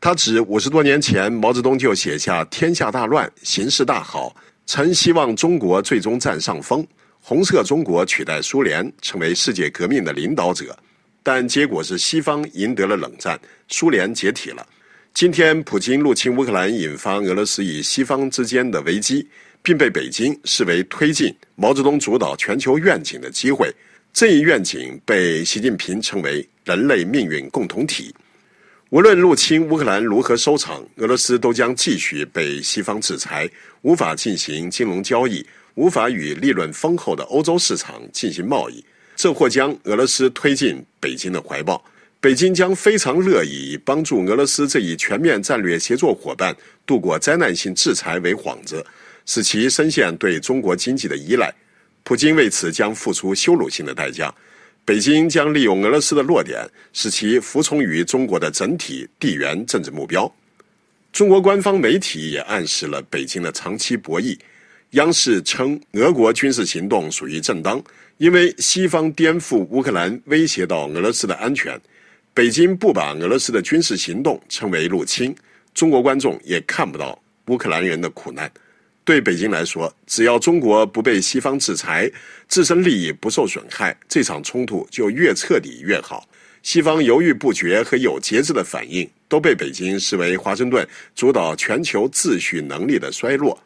[0.00, 4.34] 他指五十多年前毛泽东就写下“天下大乱，形势大好”，
[4.66, 6.84] 曾希望中国最终占上风。
[7.20, 10.76] 红色中国取代苏联成为世界革命的领导者，
[11.22, 13.38] 但结果是西方赢得了冷战，
[13.68, 14.66] 苏联解体了。
[15.14, 19.24] 今天，普京入侵乌克兰，引发俄罗斯与西方之间的危机，
[19.62, 23.72] 并被北京视为推进毛泽东主导全球愿景的机会。
[24.12, 28.12] 这一愿景被习近平称为人类命运共同体。
[28.90, 33.48] 无论入侵乌克兰如何收场，俄罗斯都将继续被西方制裁，
[33.82, 35.46] 无法进行金融交易。
[35.76, 41.84] 无法与利润丰厚的欧洲市场进行贸易，这或将俄罗斯推进北京的怀抱。
[42.24, 46.56] 北京将非常乐意帮助俄罗斯这一全面战略协作伙伴
[46.86, 48.82] 度过灾难性制裁为幌子，
[49.26, 51.54] 使其深陷对中国经济的依赖。
[52.02, 54.34] 普京为此将付出羞辱性的代价。
[54.86, 60.34] 北京将利用俄罗斯的弱点，使其服从于中国的整体地缘政治目标。
[61.12, 64.34] 中国官方媒体也暗示了北京的长期博弈。
[64.92, 67.84] 央视称，俄国军事行动属于正当，
[68.16, 71.78] 因为西方颠覆乌克兰，威胁到俄罗斯的安全。
[72.34, 75.32] 北京不把俄罗斯的军事行动称为入侵，
[75.72, 77.16] 中国观众也看不到
[77.46, 78.50] 乌克兰人的苦难。
[79.04, 82.10] 对北京来说，只要中国不被西方制裁，
[82.48, 86.28] 自身利益不受损害，这场冲突就越彻底越好。
[86.64, 93.56] 西方犹豫不决和有节制的反应，都被北京视为华盛顿主导全球秩序能力的衰落。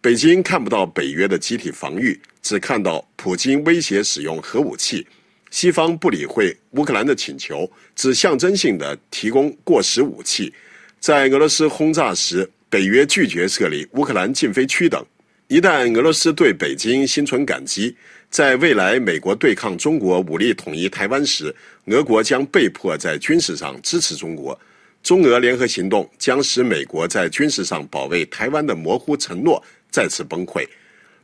[0.00, 5.04] 北京看不到北约的集体防御，只看到普京威胁使用核武器。
[5.50, 10.52] 西方不理会乌克兰的请求，只象征性的提供过时武器。
[11.00, 15.04] 在俄罗斯轰炸时，北约拒绝设立乌克兰禁飞区等。
[15.48, 17.94] 一旦俄罗斯对北京心存感激，
[18.28, 21.54] 在未来美国对抗中国武力统一台湾时，
[21.86, 24.58] 俄国将被迫在军事上支持中国。
[25.02, 29.62] 中俄联合行动将使美国在军事上保卫台湾的模糊承诺。
[29.88, 30.66] 再次崩溃。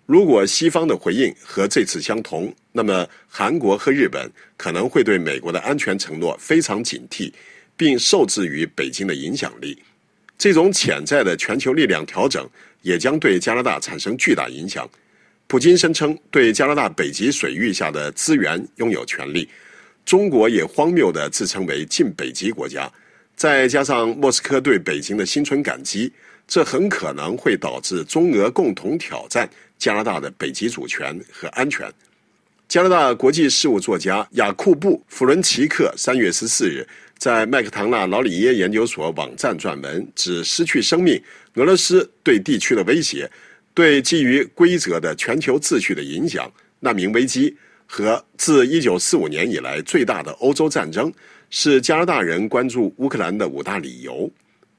[0.07, 7.33] 如果西方的回应和这次相同，那么韩国和日本可能会对美国的安全承诺非常警惕，
[7.77, 9.81] 并受制于北京的影响力。
[10.37, 12.47] 这种潜在的全球力量调整
[12.83, 14.89] 也将对加拿大产生巨大影响。
[15.47, 19.49] 普京声称对加拿大北极水域下的资源拥有权利，
[20.05, 22.91] 中国也荒谬地自称为近北极国家。
[23.37, 26.13] 再加上莫斯科对北京的心存感激。
[26.49, 29.49] 这很可能会导致中俄共同挑战
[29.83, 31.93] 加拿大的北极主权和安全。
[32.69, 36.87] 加拿大国际事务作家雅库布·弗伦奇克三月十四日
[37.19, 41.21] 在麦克唐纳劳里耶研究所网站撰文，指失去生命、
[41.55, 43.29] 俄罗斯对地区的威胁、
[43.75, 47.53] 对基于规则的全球秩序的影响、难民危机
[47.85, 51.13] 和自一九四五年以来最大的欧洲战争，
[51.51, 54.31] 是加拿大人关注乌克兰的五大理由。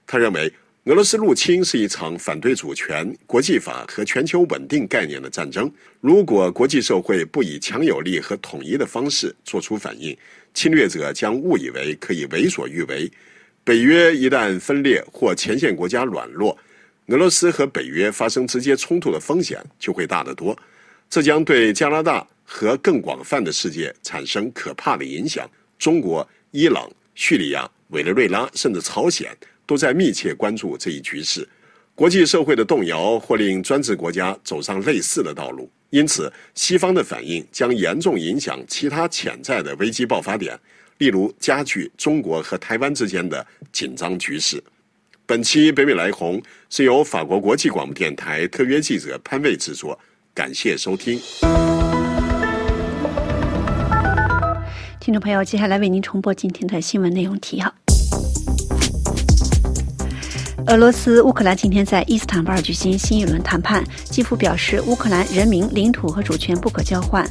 [0.08, 0.50] 他认为。
[0.86, 5.72] 俄罗斯入侵是一场反对主权、国际法和全球稳定概念的战争。
[6.02, 10.16] 如果国际社会不以强有力和统一的方式作出反应，
[10.54, 13.10] 侵略者将误以为可以为所欲为，
[13.64, 16.58] 北约一旦分裂或前线国家软弱，
[17.08, 20.58] 俄罗斯和北约发生直接冲突的风险就会大得多。
[21.10, 25.50] 这将对加拿大和更广泛的世界产生可怕的影响。
[25.80, 29.34] 中国、伊朗、叙利亚、委内瑞拉甚至朝鲜
[29.66, 31.48] 都在密切关注这一局势。
[31.96, 40.60] 国际社会的动摇或令专制国家走上类似的道路，因此西方的反应将严重影响其他潜在的危机爆发点，
[40.98, 44.64] 例如加剧中国和台湾之间的紧张局势。
[45.26, 49.98] 本期北美来红是由法国国际广播电台特约记者潘卫制作，
[50.34, 51.20] 感谢收听。
[55.00, 57.74] 听众朋友，接下来为您重播今天的新闻内容提要。
[60.68, 63.84] 俄罗斯、乌克兰今天在伊斯坦布尔举行新一轮谈判。
[64.06, 67.28] 基辅表示，乌克兰人民、领土和主权不可交换。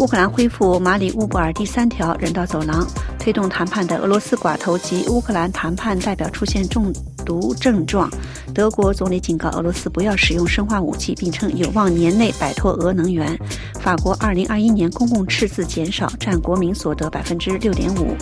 [0.00, 2.86] 乌克兰恢复马里乌波尔第三条人道走廊。
[3.20, 6.92] 推动谈判的俄罗斯寡头及乌克兰谈判代表出现中
[7.24, 8.10] 毒症状。
[8.54, 13.38] 德国总理警告俄罗斯不要使用生化武器，并称有望年内摆脱俄能源。
[13.80, 18.14] 法国2021年公共赤字减少，占国民所得百分之六点五。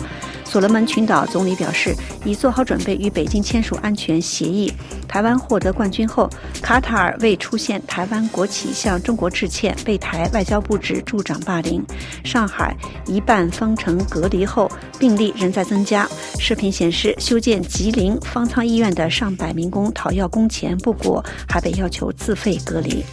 [0.45, 4.71] 所罗门群岛总理表示，已做好准备与北京签署安全协议。
[5.07, 6.29] 台湾获得冠军后，
[6.61, 11.81] 卡塔尔未出现台湾国旗向中国致歉，被台外交部指助长霸凌。
[12.25, 16.07] 上海一半封城隔离后，病例仍在增加。
[16.37, 23.03] 视频显示，修建吉林方舱医院的上百民工讨要工钱不果，还被要求自费隔离。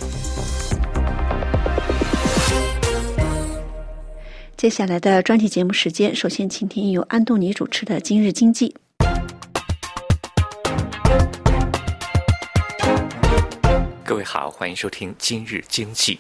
[4.56, 8.74] 接下来的专题节目时间，首先请听由安东尼主持的《今日经济》。
[14.04, 16.14] 各位好，欢迎收听《今日经济》。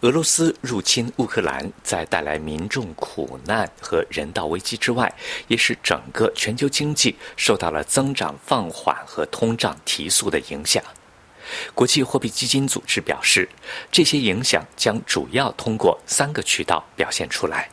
[0.00, 5.12] 俄罗斯入侵乌克兰，在带来民众苦难和人道危机之外，
[5.48, 10.82] 也使整个全球经济受到了增长放缓和通胀提速的影响。
[11.74, 13.48] 国际货币基金组织表示，
[13.90, 17.68] 这些影响将主要通过三个渠道表现出来：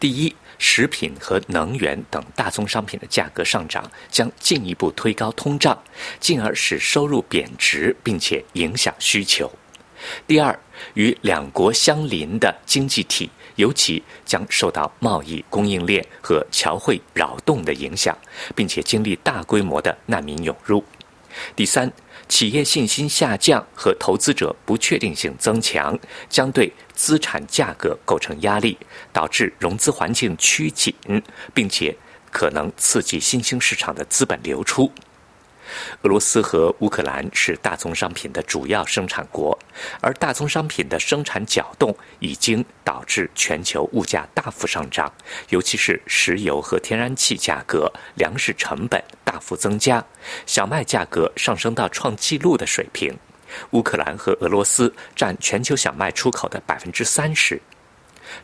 [0.00, 5.80] 第一，食品和能源等大宗商品的价格上涨将进一步推高通胀，
[6.18, 9.48] 进而使收入贬值，并且影响需求；
[10.26, 10.58] 第二，
[10.94, 18.16] 与两国相邻的经济体尤其将受到贸易、供应链和侨汇扰动的影响，
[18.54, 20.82] 并且经历大规模的难民涌入；
[21.54, 21.92] 第三。
[22.28, 25.98] 企业信心下降和投资者不确定性增强，
[26.30, 28.78] 将对资产价格构成压力，
[29.12, 30.94] 导致融资环境趋紧，
[31.52, 31.94] 并且
[32.30, 34.90] 可能刺激新兴市场的资本流出。
[36.02, 39.58] 俄罗斯和乌克兰是大宗商品的主要生产国，
[40.00, 45.12] 而大宗商品的生产搅动已经导致全球物价大幅上涨，
[45.50, 50.04] 尤其是石油和天然气价格、粮食成本大幅增加，
[50.46, 53.16] 小麦价格上升到创纪录的水平。
[53.72, 57.60] 乌克兰和俄罗斯占全球小麦出口的百分之三十。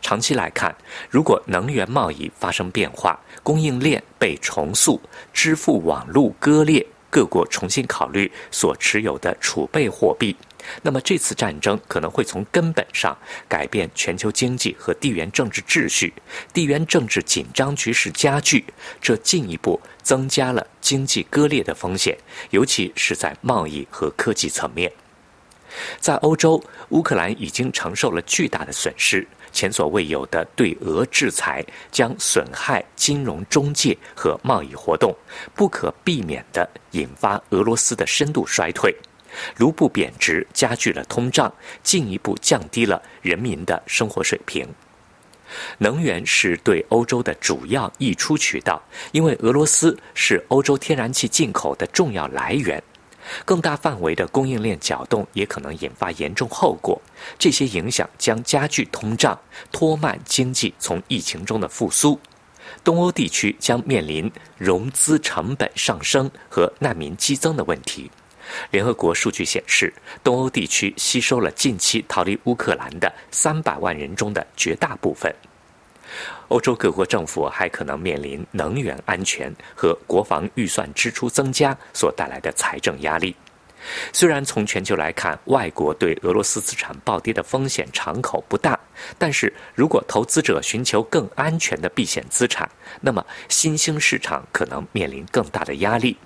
[0.02, 0.74] 长期来看，
[1.08, 5.00] 如果能源贸易发生变化，供应链被重塑，
[5.32, 6.84] 支付网络割裂。
[7.10, 10.36] 各国重新考虑所持有的储备货币，
[10.82, 13.16] 那么这次战争可能会从根本上
[13.48, 16.12] 改变全球经济和地缘政治秩序，
[16.52, 18.64] 地缘政治紧张局势加剧，
[19.00, 22.16] 这进一步增加了经济割裂的风险，
[22.50, 24.92] 尤其是在贸易和科技层面。
[26.00, 29.26] 在欧洲，乌克兰已经承受了巨大的损失。
[29.52, 35.14] 前所未有的对俄制裁将损害金融中介和贸易活动，
[35.54, 38.94] 不可避免地引发俄罗斯的深度衰退。
[39.58, 44.66] 卢布贬值加剧了通胀，进一步降低了人民的生活水平。
[45.78, 48.82] 能源是对欧洲的主要溢出渠道，
[49.12, 52.82] 因为俄罗斯是欧洲天然气进口的重要来源。
[53.44, 57.00] 更大范围的供应链搅动也可能引发严重后果，
[57.38, 59.38] 这些影响将加剧通胀，
[59.72, 62.18] 拖慢经济从疫情中的复苏。
[62.84, 68.10] 东欧地区将面临融资成本上升和难民激增的问题。
[68.70, 75.34] 联合国数据显示，东欧地区吸收了近期逃离乌克兰的三百万人中的绝大部分。
[76.48, 83.34] 欧洲各国政府还可能面临能源安全和国防预算支出增加所带来的财政压力。
[84.12, 88.78] 虽然从全球来看，外国对俄罗斯资产暴跌的风险敞口不大，
[89.16, 92.68] 但是如果投资者寻求更安全的避险资产，
[93.00, 96.16] 那么新兴市场可能面临更大的压力。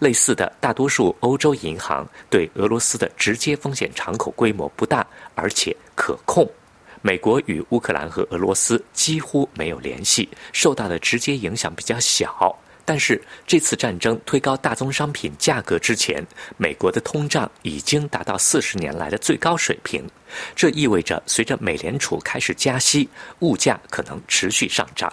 [0.00, 5.06] 类似的，大多数欧洲银行对俄罗斯的直接风险敞口规模不大，
[5.36, 6.50] 而且可控。
[7.02, 12.56] 美国与乌克兰和俄罗斯几乎没有联系，受到的直接影响比较小。
[12.84, 16.24] 但是这次战争推高大宗商品价格之前，
[16.56, 20.08] 美国的通胀已经达到四十年来的最高水平。
[20.54, 23.08] 这意味着，随着美联储开始加息，
[23.40, 25.12] 物价可能持续上涨。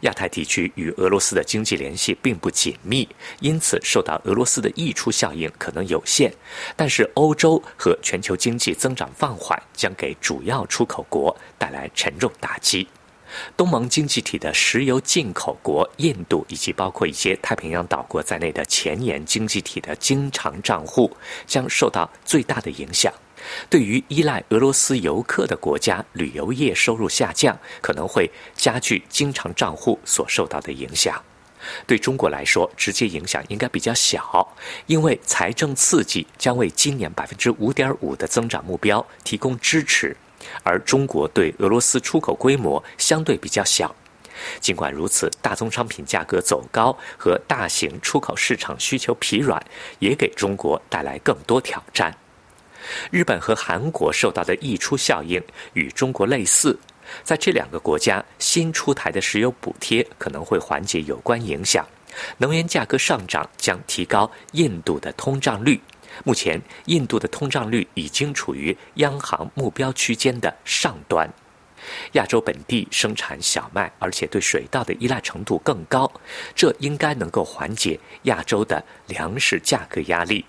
[0.00, 3.08] 亚太地区与俄罗斯的经济联系并不紧密，
[3.40, 6.32] 因此受到俄罗斯的溢出效应可能有限。
[6.76, 12.86] 但是，欧洲和全球经济增长放缓将给主要出口国带来沉重打击。
[13.56, 21.10] 东盟经济体的石油进口国印度，以及包括一些太平洋岛国在内的前沿经济体的经常账户，
[21.46, 23.10] 将受到最大的影响。
[23.68, 31.22] 对于依赖俄罗斯游客的国家，旅游业收入下降，可能会加剧经常账户所受到的影响。
[31.86, 40.16] 对中国来说，直接影响应该比较小，因为财政刺激将为今年百分之五点五的增长目标提供支持，
[40.64, 43.94] 而中国对俄罗斯出口规模相对比较小。
[44.60, 49.64] 尽管如此，大宗商品价格走高和大型出口市场需求疲软，
[50.00, 52.12] 也给中国带来更多挑战。
[53.10, 55.42] 日本和韩国受到的溢出效应
[55.74, 56.78] 与中国类似，
[57.22, 61.86] 在这两个国家新出台的石油补贴可能会缓解有关影响。
[62.38, 65.80] 能源价格上涨将提高印度的通胀率。
[66.24, 71.26] 目前，印度的通胀率已经处于央行目标区间的上端。
[72.12, 76.08] 亚洲本地生产小麦，而且对水稻的依赖程度更高，
[76.54, 80.44] 这应该能够缓解亚洲的粮食价格压力。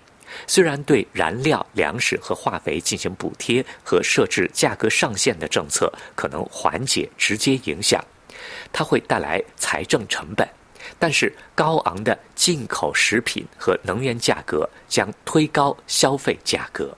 [0.46, 8.04] 虽然对燃料、粮食和化肥进行补贴和设置价格上限的政策可能缓解直接影响，
[8.72, 10.48] 它会带来财政成本，
[10.98, 16.96] 但是高昂的进口食品和能源价格将推高消费价格。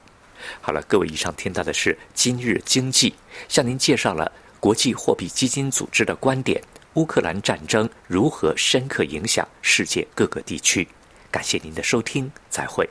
[0.60, 3.14] 好了，各位，以上听到的是今日经济，
[3.48, 4.30] 向您介绍了
[4.60, 6.62] 国际货币基金组织的观点：
[6.94, 10.86] 乌克兰战争如何深刻影响世界各个地区。
[11.30, 12.88] 感谢您的收听，再会。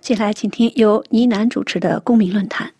[0.00, 2.70] 接下来，请听由倪楠主持的公民论坛。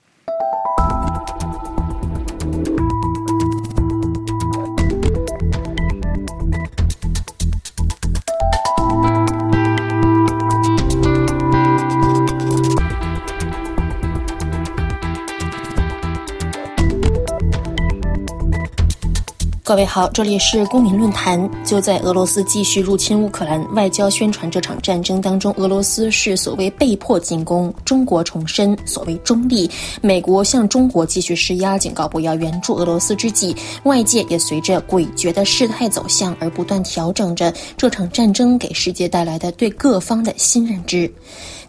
[19.66, 21.50] 各位好，这里是公民论坛。
[21.64, 29.70] 就在俄罗斯继续入侵乌克兰，外交宣传这场战争当中，俄罗斯是所谓被迫进攻，中国重申所谓中立，
[30.02, 41.10] 美国向中国继续施压，警告不要援助俄罗斯之际，外界也随着诡谲的事态走向而不断调整着这场战争给世界带来的对各方的新认知。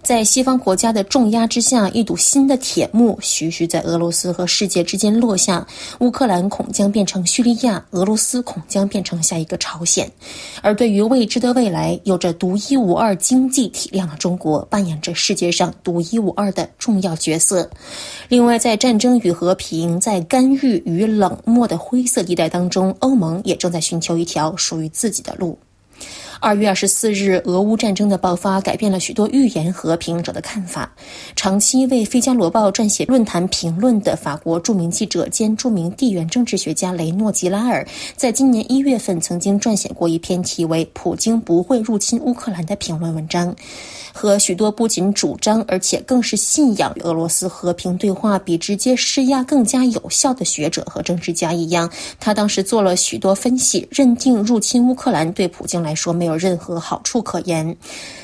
[0.06, 5.66] 在西方国家的重压之下，一堵新的铁幕徐徐在俄罗斯和世界之间落下。
[5.99, 10.08] 乌克兰恐将变成叙利亚，俄罗斯恐将变成下一个朝鲜。
[10.62, 17.68] 而对于未知的未来，有着独一无二经济体量的中国，扮演着世界上独一无二的重要角色。
[18.30, 25.58] 另外，在战争与和平、在干预与冷漠的灰色地带当中，欧盟也正在寻求一条属于自己的路。
[26.40, 30.92] 二月二十四日，俄乌战争的爆发改变了许多预言和平者的看法。
[31.36, 43.56] 长期为《费加罗报》撰写论坛评论的法国著名记者兼著名地缘政治学家雷诺·吉拉尔，在今年一月份曾经撰写过一篇题为《普京不会入侵乌克兰》的评论文章。
[44.18, 57.76] 和许多不仅主张，而且更是信仰俄罗斯和平对话比直接施压更加有效的学者和政治家一样，他当时做了许多分析，认定入侵乌克兰对普京来说没有任何好处可言。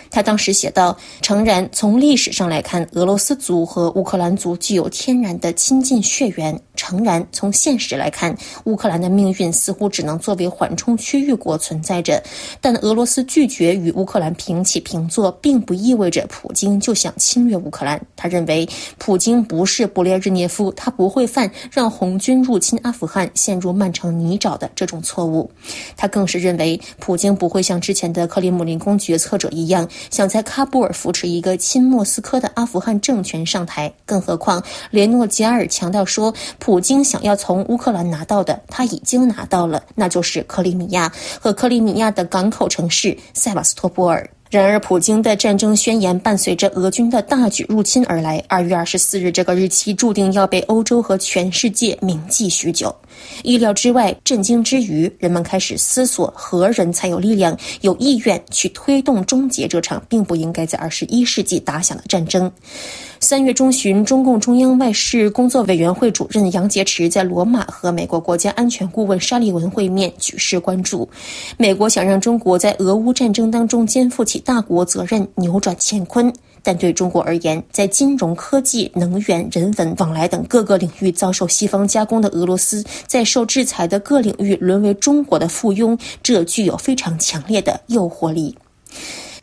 [0.09, 12.19] 他当时写道：“诚然，从历史上来看，俄罗斯族和乌克兰族具有天然的亲近血缘；诚然，从现实来看，乌克兰的命运似乎只能作为缓冲区域国存在着。
[12.59, 18.01] 但俄罗斯拒绝与乌克兰平起平坐，并不意味着普京就想侵略乌克兰。
[18.15, 18.67] 他认为，
[18.97, 25.51] 普京不是布列日涅夫，他不会犯让红军入侵阿富汗陷入漫长泥沼的这种错误。
[25.95, 44.29] 他更是认为，普京不会像之前的克里姆林宫决策者一样。”想在喀布尔扶持一个亲莫斯科的阿富汗政权上台，更何况连诺·吉尔强调说，普普京想要从乌克兰拿到的，他已经拿到了，那就是克里米亚和克里米亚的港口城市塞瓦斯托波尔。
[44.49, 48.41] 然而，普京的战争宣言伴随着俄军的大举入侵而来。
[48.47, 52.95] 二月二十四日这个日期注定要被欧洲和全世界铭记许久。
[53.43, 62.49] 意料之外，震惊之余，人们开始思索何人才有力量、有意愿去推动终结这场并不应该在二十一世纪打响的战争。
[63.23, 71.07] 三月中旬，中共中央外事工作委员会主任杨洁篪在罗马和美国国家安全顾问沙利文会面，举世关注。
[71.55, 76.33] 美国想让中国在俄乌战争当中肩负起大国责任，扭转乾坤。
[76.63, 88.57] 但对中国而言，在金融科技、能源、人文往来等各个领域遭受西方加工的俄罗斯，在受制裁的各领域沦为中国的附庸，这具有非常强烈的诱惑力。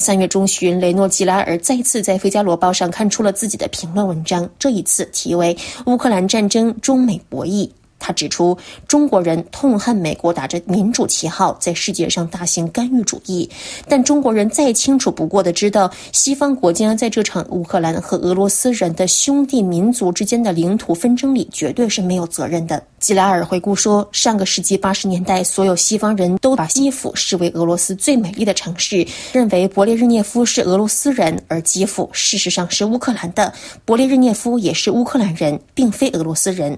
[0.01, 5.53] 三月中旬，雷诺·吉拉尔再次在《费加罗报》上看出了自己的评论文章，这一次题为
[5.86, 7.66] 《乌克兰战争：中美博弈》。
[8.01, 13.51] 他指出，中国人痛恨美国打着民主旗号在世界上大行干预主义，
[13.88, 22.80] 但中国人再清楚不过的知道，西方国家在这场乌克兰和俄罗斯人的兄弟民族之间的领土纷争里绝对是没有责任的。
[23.01, 33.53] 吉拉尔回顾说，上个世纪八十年代，所有西方人都把基辅视为俄罗斯最美丽的城市，认为勃列日涅夫是俄罗斯人，而基辅事实上是乌克兰的。
[33.86, 36.76] 勃列日涅夫也是乌克兰人，并非俄罗斯人。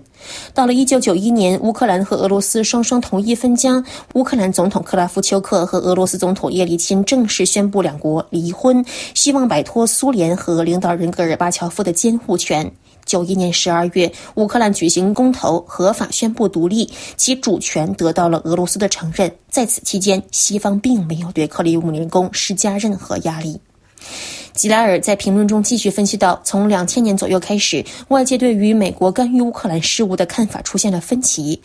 [0.52, 12.70] 到了一九九一年，乌克兰和俄罗斯双双同意分家，乌克兰总统克拉夫丘克和俄罗斯总统叶利钦正式宣布两国离婚，希望摆脱苏联和领导人戈尔巴乔夫的监护权。
[13.10, 19.34] 九一年十二月，乌克兰举行公投，合法宣布独立，其主权得到了俄罗斯的承认。
[19.48, 23.60] 在此期间，西方并没有对克里姆林宫施加任何压力。
[24.60, 31.58] 吉拉尔在评论中继续分析到，从两千年左右开始，外界对于美国干预乌克兰事务的看法出现了分歧。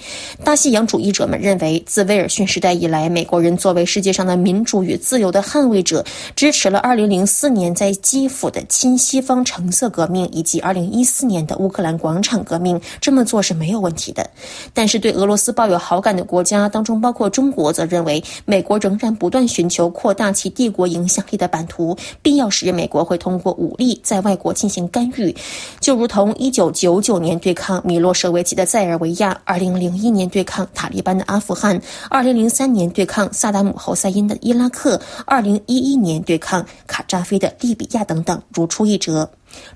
[0.46, 6.06] 大西洋主义者们认为，自威尔逊时代以来，美国人作为世界上的民主与自由的捍卫者，
[6.38, 12.80] 支持了2004年在基辅的亲西方橙色革命以及2014年的乌克兰广场革命。
[13.02, 14.26] 这么做是没有问题的。
[14.74, 22.85] 但是，对俄罗斯抱有好感的国家当中，包括中国，则认为美国仍然不断寻求扩大其帝国影响力的版图，必要时美。
[22.86, 25.36] 美国会通过武力在外国进行干预，
[25.80, 31.82] 就如同1999年对抗米洛舍维奇的塞尔维亚，2001年对抗塔利班的阿富汗
[32.12, 39.28] ，2003年对抗萨达姆侯赛因的伊拉克，2011年对抗卡扎菲的利比亚等等，如出一辙。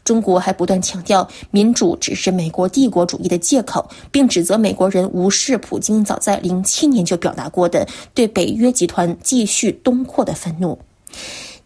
[0.03, 10.77] 中国还不断强调民主只是美国帝国主义的借口，并指责美国人无视普京早在07年就表达过的对北约集团继续东扩的愤怒。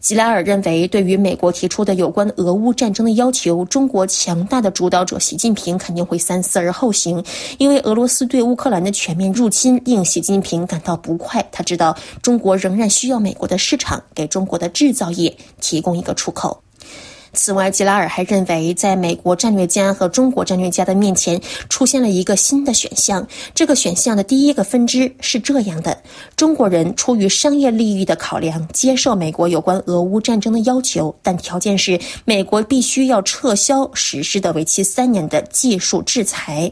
[0.04, 7.24] 吉拉尔认为，对于美国提出的有关俄乌战争的要求，中国强大的主导者习近平肯定会三思而后行，
[7.56, 11.42] 因为俄罗斯对乌克兰的全面入侵令习近平感到不快。
[11.50, 16.63] 他知道中国仍然需要美国的市场，给中国的制造业提供一个出口。
[17.34, 23.26] 此外，吉拉尔还认为，在美国战略家和中国战略家的面前出现了一个新的选项。
[23.54, 25.98] 这个选项的第一个分支是这样的：
[26.36, 36.70] 中国人出于商业利益的考量，接受美国有关俄乌战争的要求，但条件是美国必须要撤销实施的为期三年的技术制裁。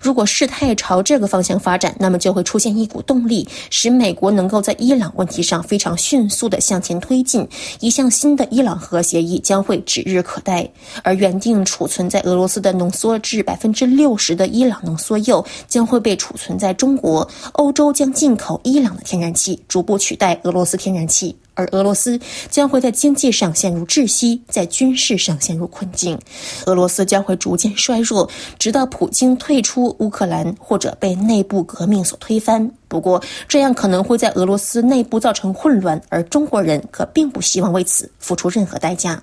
[0.00, 7.46] 如果事态朝这个方向发展，那么就会出现一股动力，使美国能够在伊朗问题上非常迅速地向前推进。
[7.78, 9.99] 一项新的伊朗核协议将会指。
[10.02, 10.68] 指日可待，
[11.02, 17.28] 而原定储存在俄罗斯的浓缩至百分之六十的伊朗浓缩铀将会被储存在中国。
[17.52, 21.36] 欧洲将进口伊朗的天然气，逐步取代俄罗斯天然气。
[21.54, 26.18] 而俄罗斯将会在经济上陷入窒息，在军事上陷入困境。
[26.64, 28.26] 俄罗斯将会逐渐衰弱，
[28.58, 32.70] 直到普京退出乌克兰或者被内部革命所推翻。
[32.88, 39.22] 不过，这样可能会在俄罗斯内部造成混乱，而中国人可并不希望为此付出任何代价。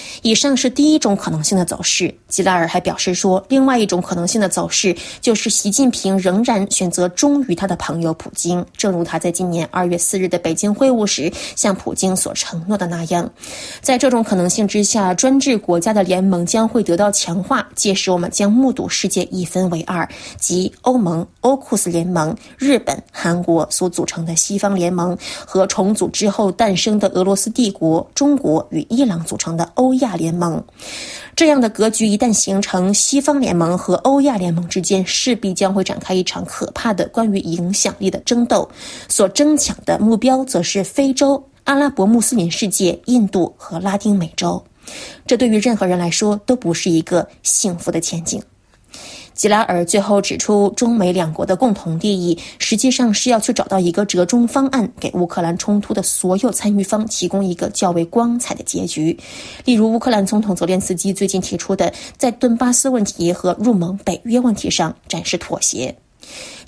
[0.21, 2.13] 以上是第一种可能性的走势。
[2.27, 13.29] 吉拉尔还表示说，另外一种可能性的走势就是习近平仍然选择忠于他的朋友普京，正如他在今年二月四日的北京会晤时向普京所承诺的那样。
[13.81, 20.07] 在这种可能性之下，专制国家的联盟将会得到强化，届时我们将目睹世界一分为二，
[20.37, 30.10] 即欧盟、欧库斯联盟、日本、韩国所组成的西方联盟和重组之后诞生的俄罗斯帝国、中国与伊朗组成的欧亚。
[30.15, 30.63] 联盟
[31.35, 38.69] 这样的格局一旦形成，西方联盟和欧亚联盟之间势必将会展开一场可怕的关于影响力的争斗，
[39.07, 44.61] 所争抢的目标则是非洲、阿拉伯穆斯林世界、印度和拉丁美洲。
[45.25, 48.41] 这对于任何人来说都不是一个幸福的前景。
[49.41, 59.17] 吉拉尔最后指出，中美两国的共同利益实际上是要去找到一个折中方案，给乌克兰冲突的所有参与方提供一个较为光彩的结局。
[59.65, 65.95] 例如，乌克兰总统泽连斯基最近提出的，在顿巴斯问题和入盟北约问题上展示妥协。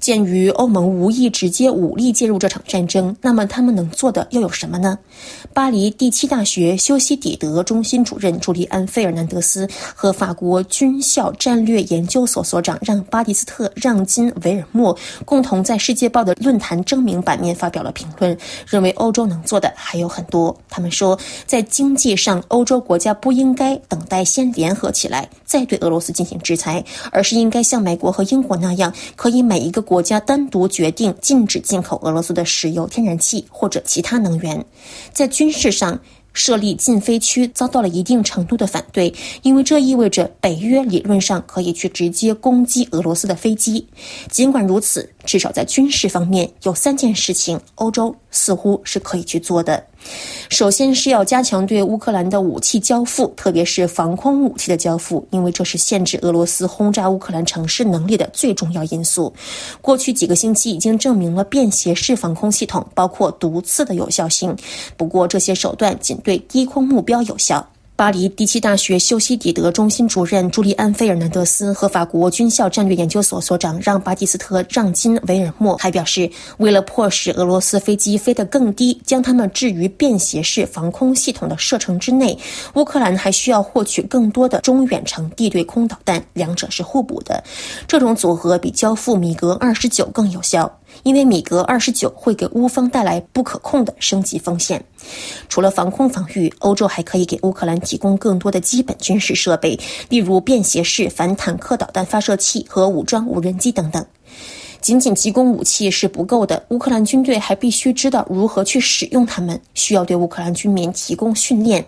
[0.03, 4.99] 鉴于欧盟无意直接武力介入这场战争，那么他们能做的又有什么呢？
[5.53, 14.93] 巴黎第七大学修昔底德中心主任朱利安·费尔南德斯和法国军校战略研究所所长让·巴蒂斯特·让金维尔莫
[15.23, 18.37] 共同在《世界报》的论坛征名版面发表了评论，
[18.67, 20.53] 认为欧洲能做的还有很多。
[20.67, 34.65] 他们说，在经济上，欧洲国家不应该等待先联合起来再对俄罗斯进行制裁，而是应该像美国和英国那样，可以每一个国国家单独决定禁止进口俄罗斯的石油、天然气或者其他能源。
[35.13, 35.99] 在军事上，
[36.33, 39.13] 设立禁飞区遭到了一定程度的反对，
[39.43, 43.87] 因为这意味着北约理论上可以去直接攻击俄罗斯的飞机。
[44.31, 49.85] 尽管如此，至少在军事方面，有三件事情欧洲似乎是可以去做的。
[50.49, 59.33] 首先是要加强对乌克兰的武器交付，特别是防空武器的交付，因为这是限制俄罗斯轰炸乌克兰城市能力的最重要因素。
[59.81, 64.55] 过去几个星期已经证明了便携式防空系统，包括毒刺的有效性。
[64.95, 67.67] 不过，这些手段仅对低空目标有效。
[67.95, 76.27] 巴黎第七大学修昔底德中心主任朱利安·费尔南德斯和法国军校战略研究所所长让·巴蒂斯特·让金维尔莫还表示，
[76.57, 82.35] 为了迫使俄罗斯飞机飞得更低，将它们置于便携式防空系统的射程之内，
[82.73, 87.43] 乌克兰还需要获取更多的中远程地对空导弹，两者是互补的。
[87.87, 90.79] 这种组合比交付米格二十九更有效。
[91.01, 94.85] 因为米格二十九会给乌方带来不可控的升级风险。
[95.49, 99.79] 除了防空防御，欧洲还可以给乌克兰提供更多的基本军事设备，
[100.09, 104.05] 例如便携式反坦克导弹发射器和武装无人机等等。
[104.83, 111.83] 仅仅提供武器是不够的，乌克兰军队还必须知道如何去使用它们，需要对乌克兰军民提供训练。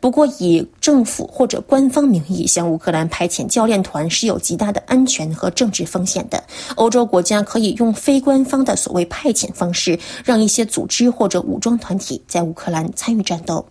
[0.00, 6.42] 不过，以政府或者官方名义向乌克兰派遣教练团是有极大的安全和政治风险的。
[6.74, 13.64] 欧洲国家可以用非官方的所谓派遣方式，让一些组织或者武装团体在乌克兰参与战斗。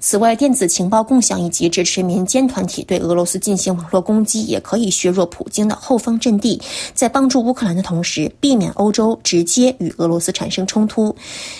[0.00, 6.60] 此外，电子情报共享以及支持民间团体对俄罗斯进行网络攻击，也可以削弱普京的后方阵地，
[6.94, 11.14] 在帮助乌克兰的同时，避免欧洲直接与俄罗斯产生冲突。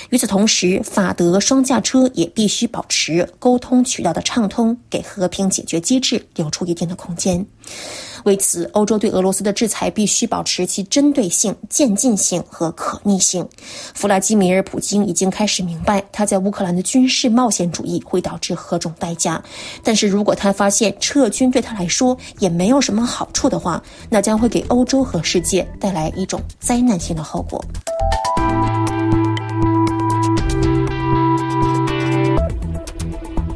[0.08, 7.44] 与此同时，法德双驾车也必须保持沟通渠道的畅通，给和平解决机制留出一定的空间。
[8.24, 13.46] 为此，欧洲对俄罗斯的制裁必须保持其针对性、渐进性和可逆性。
[13.94, 19.42] 弗拉基米尔·普京已经开始明白，他在乌克兰的军事冒险主义会导致何种代价。
[19.82, 27.64] 但是如果他发现撤军对他来说也没有什么好处的话，那将会给欧洲和世界带来一种灾难性的后果。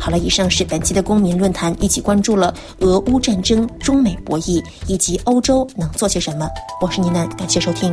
[0.05, 6.47] 好了，以上是本期的公民论坛，一起关注了俄乌战争、中美博弈以及欧洲能做些什么。
[6.79, 7.91] 我是倪楠，感谢收听。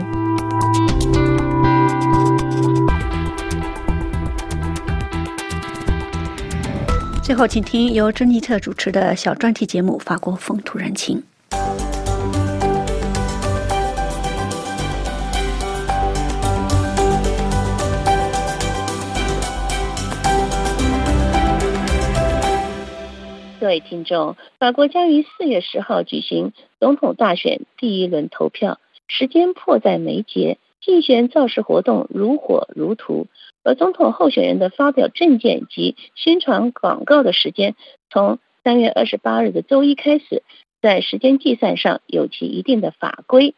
[7.24, 11.18] 最后，请听由珍妮特主持的小专题节目《法国风土人情》。
[23.62, 33.28] 各位听众，法国将于四月十号举行总统大选第一轮投票，时间迫在眉睫，竞选造势活动如火如荼，
[33.64, 37.76] 而总统候选人的发表政见及宣传广告的时间，
[38.10, 40.42] 从三月二十八日的周一开始，
[40.82, 43.54] 在时间计算上有其一定的法规。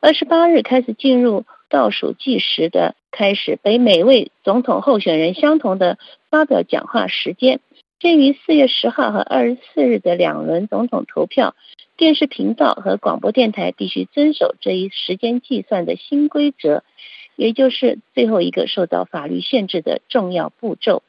[0.00, 5.98] 二十八日开始进入倒数计时的开始，给每位总统候选人相同的
[6.30, 7.60] 发表讲话时间。
[7.98, 11.56] 鉴于四月十号和二十四日的两轮总统投票，
[11.96, 16.84] 电视频道和广播电台必须遵守这一时间计算的新规则，
[17.36, 21.02] 也就是最后一个受到法律限制的重要步骤。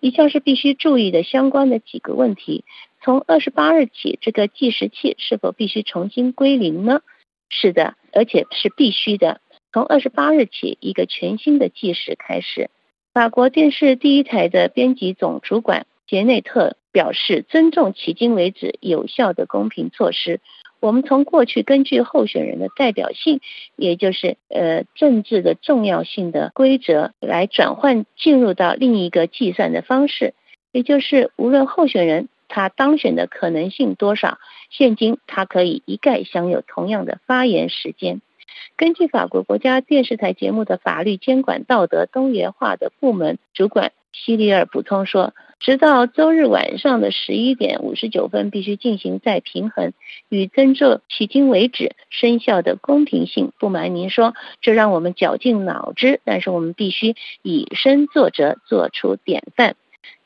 [0.00, 2.64] 以下是必须注意的相关的几个问题：
[3.00, 7.02] 从二十八日起，这个计时器是否必须重新归零呢？
[7.48, 9.40] 是的，而且是必须的。
[9.72, 12.70] 从二十八日起，一个全新的计时开始。
[13.12, 15.86] 法国电视第一台的编辑总主管。
[16.06, 20.40] 杰内特表示，尊重迄今为止有效的公平措施。
[20.80, 23.40] 我们从过去根据候选人的代表性，
[23.74, 30.34] 也就是呃政治的重要性的规则，来转换进入到另一个计算的方式，
[30.72, 34.36] 也就是无论候选人他当选的可能性多少，
[34.68, 38.20] 现今他可以一概享有同样的发言时间。
[38.76, 45.34] 根据法国国家电视台节目的法律监管道德多元化的部门主管希里尔补充说。
[45.60, 49.94] 直到周日晚上的十一点五十九分，必须进行再平衡
[50.28, 53.52] 与增重迄今为止生效的公平性。
[53.58, 59.74] 不瞒您说，这让我们绞尽脑汁，但是我们必须以身作则，做出典范。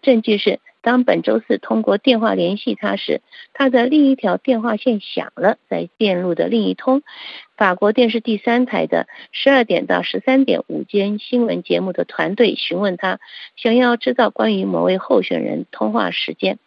[0.02, 0.58] 证据是。
[0.80, 3.20] 当本周四通过电话联系他时，
[3.52, 7.02] 他的另一条电话线响了，在电路的另一通，
[7.56, 13.18] 法国电视第三台的十二点到十三点午间新闻节目的团队询问他，
[13.56, 16.58] 想要知道关于某位候选人通话时间。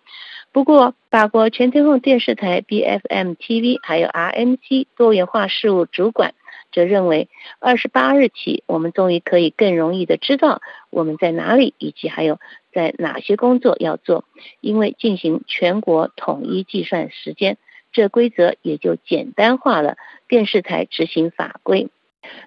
[0.52, 6.34] 不过，法国全天候电视台 BFM TV 还有 RMC 多元化事务主管。
[6.74, 7.28] 则认为，
[7.60, 12.40] 二十八日起，我们终于可以更容易的知道我们在哪里，以及还有
[12.72, 14.26] 在哪些工作要做，
[14.60, 17.58] 因为进行全国统一计算时间，
[17.92, 19.98] 这规则也就简单化了
[20.28, 21.90] 电视台执行法规。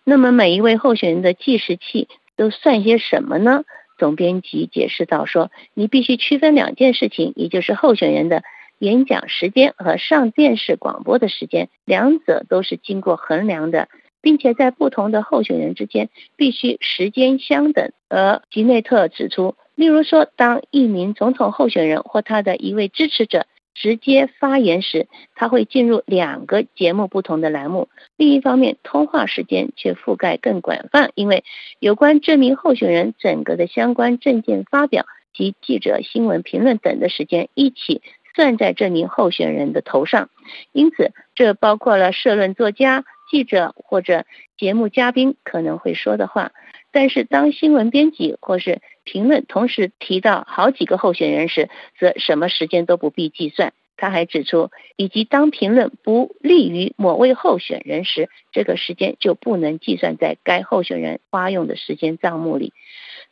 [0.04, 3.64] 那么，每一位候选人的计时器都算些什么呢？
[3.98, 8.42] 总编辑解释到说，你必须区分两件事情，也就是候选人的
[8.78, 13.88] 演讲时间和上电视广播的时间，两者都是经过衡量的。
[14.24, 17.92] 并且在不同的候选人之间必须时间相等。
[18.08, 31.44] 而吉内特指出，例如说，当一名总统候选人或他的一位支持者直接发言时，他会进入两个节目不同的栏目；另一方面，通话时间却覆盖更广泛，因为
[31.80, 38.00] 有关这名候选人整个的相关证件发表及记者新闻评论等的时间一起
[38.36, 40.30] 算在这名候选人的头上。
[40.72, 43.04] 因此，这包括了社论作家。
[43.30, 44.26] 记者或者
[44.58, 46.52] 节目嘉宾可能会说的话，
[46.94, 51.68] 但是当新闻编辑或是评论同时提到好几个候选人时，
[51.98, 53.72] 则什么时间都不必计算。
[53.96, 62.72] 他还指出，以及当评论不利于某位候选人时，这个时间就不能计算在该候选人花用的时间账目里。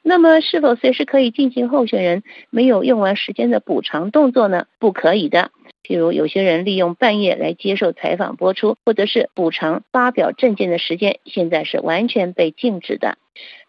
[0.03, 4.67] 那么，是否随时可以进行候选人没有用完时间的补偿动作呢？
[4.79, 5.51] 不可以的。
[5.85, 13.17] 譬如有些人利用半夜来接受采访播出，或者是补偿发表证件的时间，现在是完全被禁止的。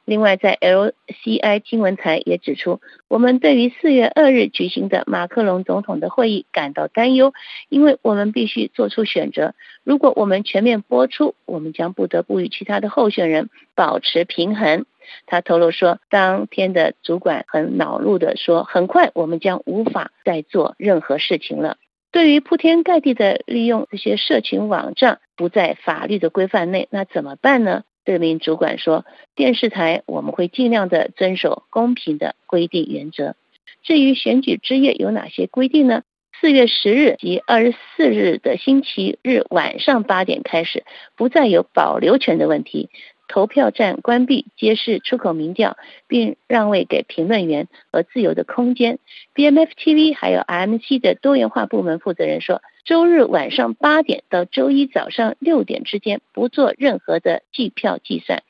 [0.06, 7.34] 另外，在 LCI 新闻台也指出，我们对于四月二日举行的马克龙总统的会议感到担忧，
[7.70, 9.56] 因为我们必须做出选择。
[9.84, 14.86] 如果我们全面播出，我们将不得不与其他的候选人保持平衡。
[15.26, 21.78] 他透露说，当天的主管很恼怒的说：“很快，我们将无法再做任何事情了。”
[22.12, 27.84] 对于铺天盖地的利用这些社群网站不在法律的规范内，那怎么办呢？
[28.06, 33.36] 这名主管说：“电视台我们会尽量的遵守公平的规定原则。
[33.82, 36.04] 至于选举之夜有哪些规定呢？
[36.42, 40.84] 四月十日及二十四日的星期日晚上八点开始，
[41.16, 42.90] 不再有保留权的问题。”
[43.34, 45.76] 投票站关闭，揭示出口民调，
[46.08, 49.00] 并让位给评论员和自由的空间。
[49.34, 58.44] BMF TV 还有 MC 的多元化部门负责人说，周日晚上八点到周一早上六点之间不做任何的计票计算，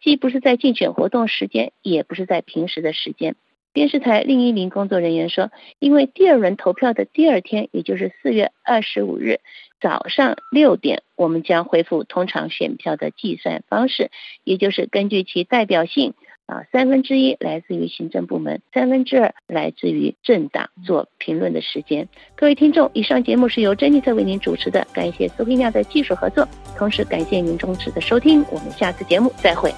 [0.00, 3.36] 既不是在竞选活动时间，也不是在平时的时间。
[3.72, 9.40] 电视台另一名工作人员说，因为第二轮投票的第二天，也就是四月二十五日
[9.80, 14.10] 早上六点，我们将恢复通常选票的计算方式，
[14.44, 16.12] 也就是根据其代表性
[16.44, 22.08] 啊，三分之一来自于行政部门，三分之二来自于政党做评论的时间。
[22.36, 26.46] 各位听众，以上节目是由珍妮特为您主持的，感谢苏菲亚的技术合作，
[26.76, 29.72] 同时感谢您忠实的收听，我们下次节目再会。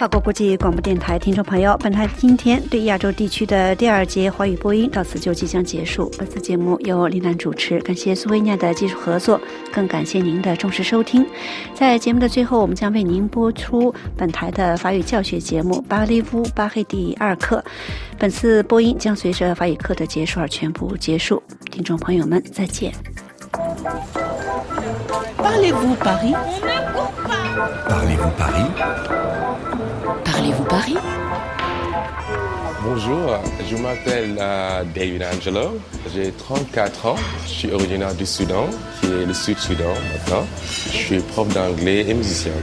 [0.00, 6.10] 法国国际广播电台听众朋友，本台今天对亚洲地区的第二节华语播音到此就即将结束。
[6.16, 9.38] 本次节目由林楠主持，感谢苏维亚的技术合作，
[9.70, 11.26] 更感谢您的重视收听。
[11.74, 17.62] 在节目的最后，我们将为您播出本台的法语教学节目《巴黎夫巴黑第二课》。
[18.18, 21.42] 本次播音将随着法语课的结束而全部结束。
[21.70, 22.90] 听众朋友们，再见。
[25.36, 26.34] Parlez-vous Paris
[27.86, 28.64] Parlez-vous Paris
[30.40, 30.96] Parlez-vous Paris?
[32.82, 33.38] Bonjour,
[33.68, 35.78] je m'appelle euh, David Angelo,
[36.14, 38.70] j'ai 34 ans, je suis originaire du Soudan,
[39.02, 40.46] qui est le Sud-Soudan maintenant.
[40.64, 42.54] Je suis prof d'anglais et musicien.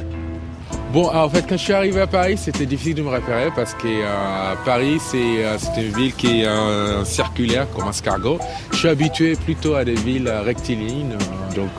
[0.92, 3.76] Bon, en fait, quand je suis arrivé à Paris, c'était difficile de me repérer parce
[3.76, 8.40] que euh, Paris, euh, c'est une ville qui est circulaire comme escargot.
[8.72, 11.16] Je suis habitué plutôt à des villes rectilignes.
[11.56, 11.70] donc,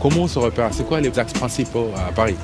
[0.00, 0.70] comment on se repère?
[0.72, 2.36] C'est quoi les axes principaux à Paris?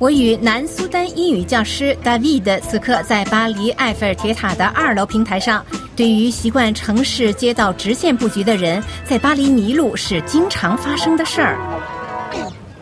[0.00, 5.62] 我与南苏丹英语教师 david 此刻在巴黎埃菲尔铁塔的二楼平台上
[5.94, 11.58] 对于习惯城市街道直线布局的人在巴黎迷路是经常发生的事儿。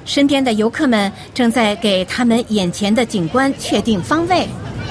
[0.05, 4.47] 身边的游客们正在给他们眼前的景观确定方位。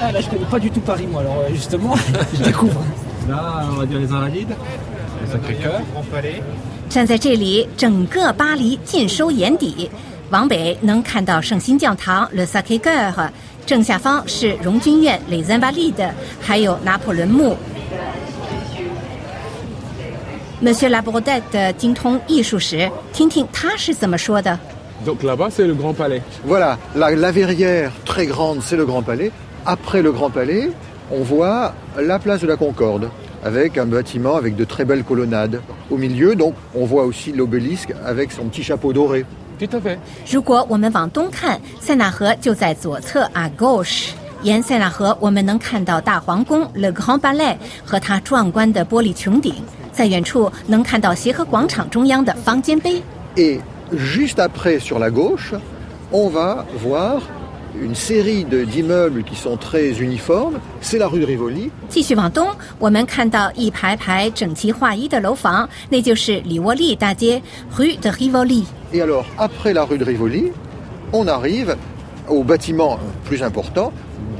[6.90, 9.90] 站在这里整个巴黎尽收眼底。
[10.29, 13.29] 往北能看到圣心教堂 Le Sacré-Cœur，
[13.65, 16.09] 正下方是荣军院 Les Invalides，
[16.41, 17.55] 还有拿破仑墓。
[20.61, 24.57] Monsieur Labordette 精通艺术史，听听他是怎么说的。
[25.05, 26.21] Donc là-bas, c'est le Grand Palais.
[26.45, 29.31] Voilà, la, la verrière très grande, c'est le Grand Palais.
[29.65, 30.69] Après le Grand Palais,
[31.11, 33.09] on voit la place de la Concorde,
[33.43, 35.59] avec un bâtiment avec de très belles colonnades.
[35.91, 39.25] Au milieu, donc, on voit aussi l'obélisque avec son petit chapeau doré.
[40.30, 43.82] 如果我们往东看塞纳河就在左侧阿 go
[44.42, 49.54] 沿塞纳河我们能看到大皇宫 legrandale 和它壮观的玻璃穹顶。
[49.98, 53.02] 在远处能看到协和广场中央的方尖碑。
[57.79, 60.59] une série de- d'immeubles qui sont très uniformes.
[60.81, 61.71] C'est la rue de Rivoli.
[61.89, 62.47] 继续往东，
[62.79, 67.41] 我们看到一排排整齐划一的楼房，那就是里沃利大街
[67.75, 68.63] Rue de Rivoli。
[68.93, 70.51] Et alors, après la rue de Rivoli,
[71.11, 71.75] on arrive
[72.27, 73.91] au bâtiment plus important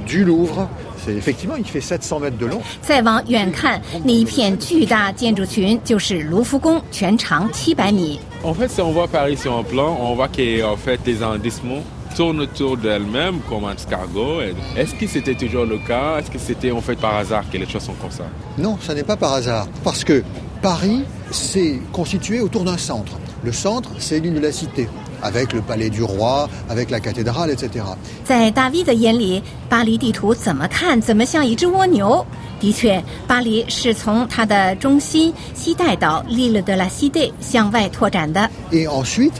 [0.06, 0.68] du Louvre.
[1.04, 2.62] C'est effectivement, il fait 700 mètres de long.
[2.82, 8.20] 再往远看，那一片巨大建筑群就是卢浮宫，全长七百米。
[8.44, 11.22] En fait, si on voit Paris sur un plan, on voit que en fait, les
[11.22, 11.84] arrondissements
[12.16, 14.42] tournent autour d'elles-mêmes comme un escargot.
[14.42, 17.58] Et Est-ce que c'était toujours le cas Est-ce que c'était en fait par hasard que
[17.58, 18.26] les choses sont comme ça
[18.58, 19.68] Non, ça n'est pas par hasard.
[19.84, 20.24] Parce que
[20.62, 23.14] Paris s'est constitué autour d'un centre.
[23.44, 24.88] Le centre, c'est l'île de la Cité,
[25.22, 27.84] avec le palais du roi, avec la cathédrale, etc.
[28.24, 32.26] 在大 V 的眼里，巴黎地图怎么看怎么像一只蜗牛。
[32.62, 38.50] 的确，巴黎是从它的中心西带岛 l'île de la Cité 向外拓展的。
[38.72, 39.34] Et ensuite,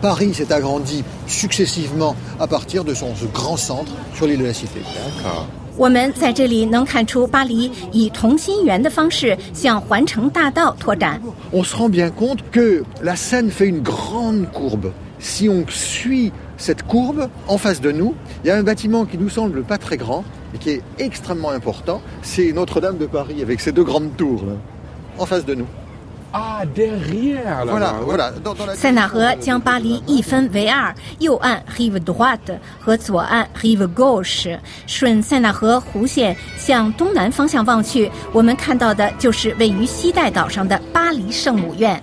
[0.00, 4.54] Paris s'est agrandi successivement à partir de son ce grand centre sur l'île de la
[4.54, 4.80] Cité.
[4.80, 5.46] D'accord.
[5.76, 11.20] 我们在这里能看出巴黎以同心圆的方式向环城大道拓展。
[11.52, 14.92] On se rend bien compte que la Seine fait une grande courbe.
[15.18, 19.18] Si on suit cette courbe, en face de nous, il y a un bâtiment qui
[19.18, 22.00] nous semble pas très grand, mais qui est extrêmement important.
[22.22, 24.54] C'est Notre-Dame de Paris avec ses deux grandes tours, là,
[25.18, 25.66] en face de nous.
[28.75, 34.57] 塞纳河将巴黎一分为二，右岸 Rive Droite 和左岸 Rive Gauche。
[34.87, 42.01] 顺塞纳河弧线向东南方向望去，我们看到的就是位于西岱岛上的巴黎圣母院。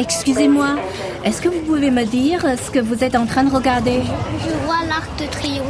[0.00, 0.76] Excusez-moi,
[1.24, 4.00] est-ce que vous pouvez me dire ce que vous êtes en train de regarder?
[4.38, 5.66] Je vois l'Arc de Triomphe,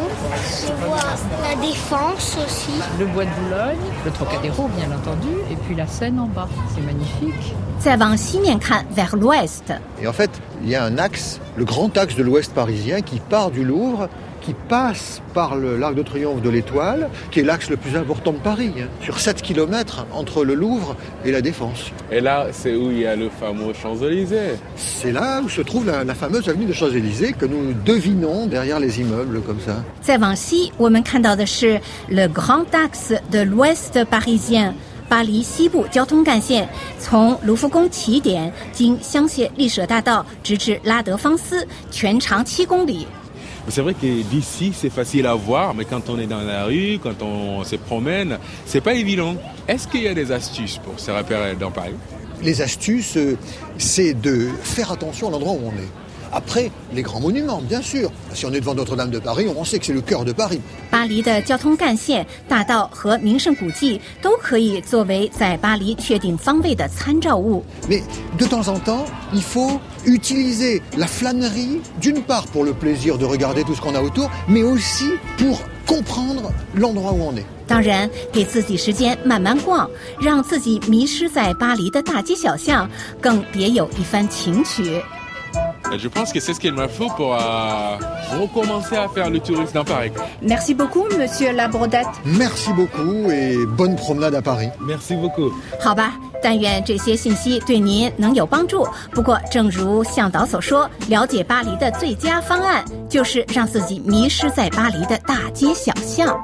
[0.69, 0.99] je vois
[1.43, 2.71] la Défense aussi.
[3.01, 6.49] Le Bois de Boulogne, le Trocadéro bien entendu, et puis la Seine en bas.
[6.73, 7.55] C'est magnifique.
[7.81, 8.61] Ça va aussi bien
[8.93, 9.73] vers l'ouest.
[10.01, 10.31] Et en fait,
[10.63, 14.09] il y a un axe, le grand axe de l'ouest parisien qui part du Louvre
[14.42, 18.32] qui passe par le l'Arc de Triomphe de l'Étoile, qui est l'axe le plus important
[18.32, 21.92] de Paris, hein, sur 7 km entre le Louvre et la Défense.
[22.12, 24.60] Et là, c'est où il y a le fameux Champs-Élysées.
[24.76, 28.80] C'est là où se trouve la, la fameuse avenue de Champs-Élysées que nous devinons derrière
[28.80, 29.84] les immeubles comme ça.
[30.04, 34.74] 再往西，我们看到的是 le grand axe de l'ouest parisien。
[35.10, 36.68] 巴黎西部交通干线
[37.00, 43.08] 从卢浮宫起点，经香榭丽舍大道直至拉德芳斯，全长七公里。
[43.70, 47.00] C'est vrai que d'ici, c'est facile à voir, mais quand on est dans la rue,
[47.02, 49.36] quand on se promène, c'est pas évident.
[49.68, 51.96] Est-ce qu'il y a des astuces pour se repérer dans Paris
[52.42, 53.38] Les astuces, euh,
[53.78, 55.90] c'est de faire attention à l'endroit où on est.
[56.36, 58.12] Après, les grands monuments, bien sûr.
[58.34, 60.60] Si on est devant Notre-Dame de Paris, on sait que c'est le cœur de Paris.
[60.92, 67.64] 巴黎的交通干线、大道和名胜古迹都可以作为在巴黎确定方位的参照物。
[67.88, 68.04] Mais
[68.38, 73.26] de temps en temps, il faut utiliser la flânerie, d'une part pour le plaisir de
[73.26, 77.46] regarder tout ce qu'on a autour, mais aussi pour comprendre l'endroit où on est.
[77.68, 79.90] 当然，给自己时间慢慢逛，
[80.22, 82.88] 让自己迷失在巴黎的大街小巷，
[83.20, 85.02] 更别有一番情趣。
[85.92, 87.98] Et Je pense que c'est ce qu'il me faut pour euh,
[88.40, 90.12] recommencer à faire le tourisme dans Paris.
[90.42, 92.08] Merci beaucoup, monsieur Labrodette.
[92.26, 94.70] Merci beaucoup et bonne promenade à Paris.
[94.82, 95.52] Merci beaucoup.
[95.80, 98.87] 好吧， 但愿这些信息对您能有帮助。
[99.13, 106.39] 不过，正如向导所说，了解巴黎的最佳方案就是让自己迷失在巴黎的大街小巷。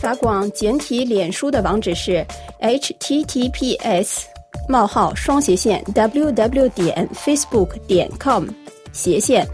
[0.00, 2.26] 法广简体脸书的网址是
[2.60, 4.22] https
[4.68, 8.44] 冒号双斜线 w w 点 facebook 点 com
[8.92, 9.46] 斜线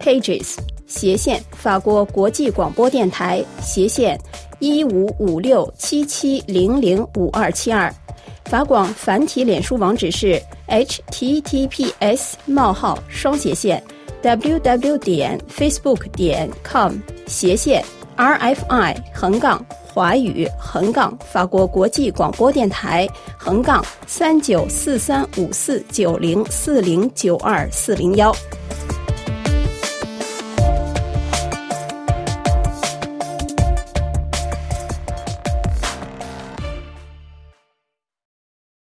[0.00, 0.54] pages
[0.86, 4.18] 斜线法国国际广播电台斜线
[4.58, 7.92] 一五五六七七零零五二七二。
[8.46, 13.82] 法广繁体脸书网址是 https: 冒号双斜线
[14.22, 16.94] www 点 facebook 点 com
[17.26, 17.84] 斜线
[18.16, 28.34] rfi 横杠华语横杠法国国际广播电台横杠三九四三五四九零四零九二四零幺。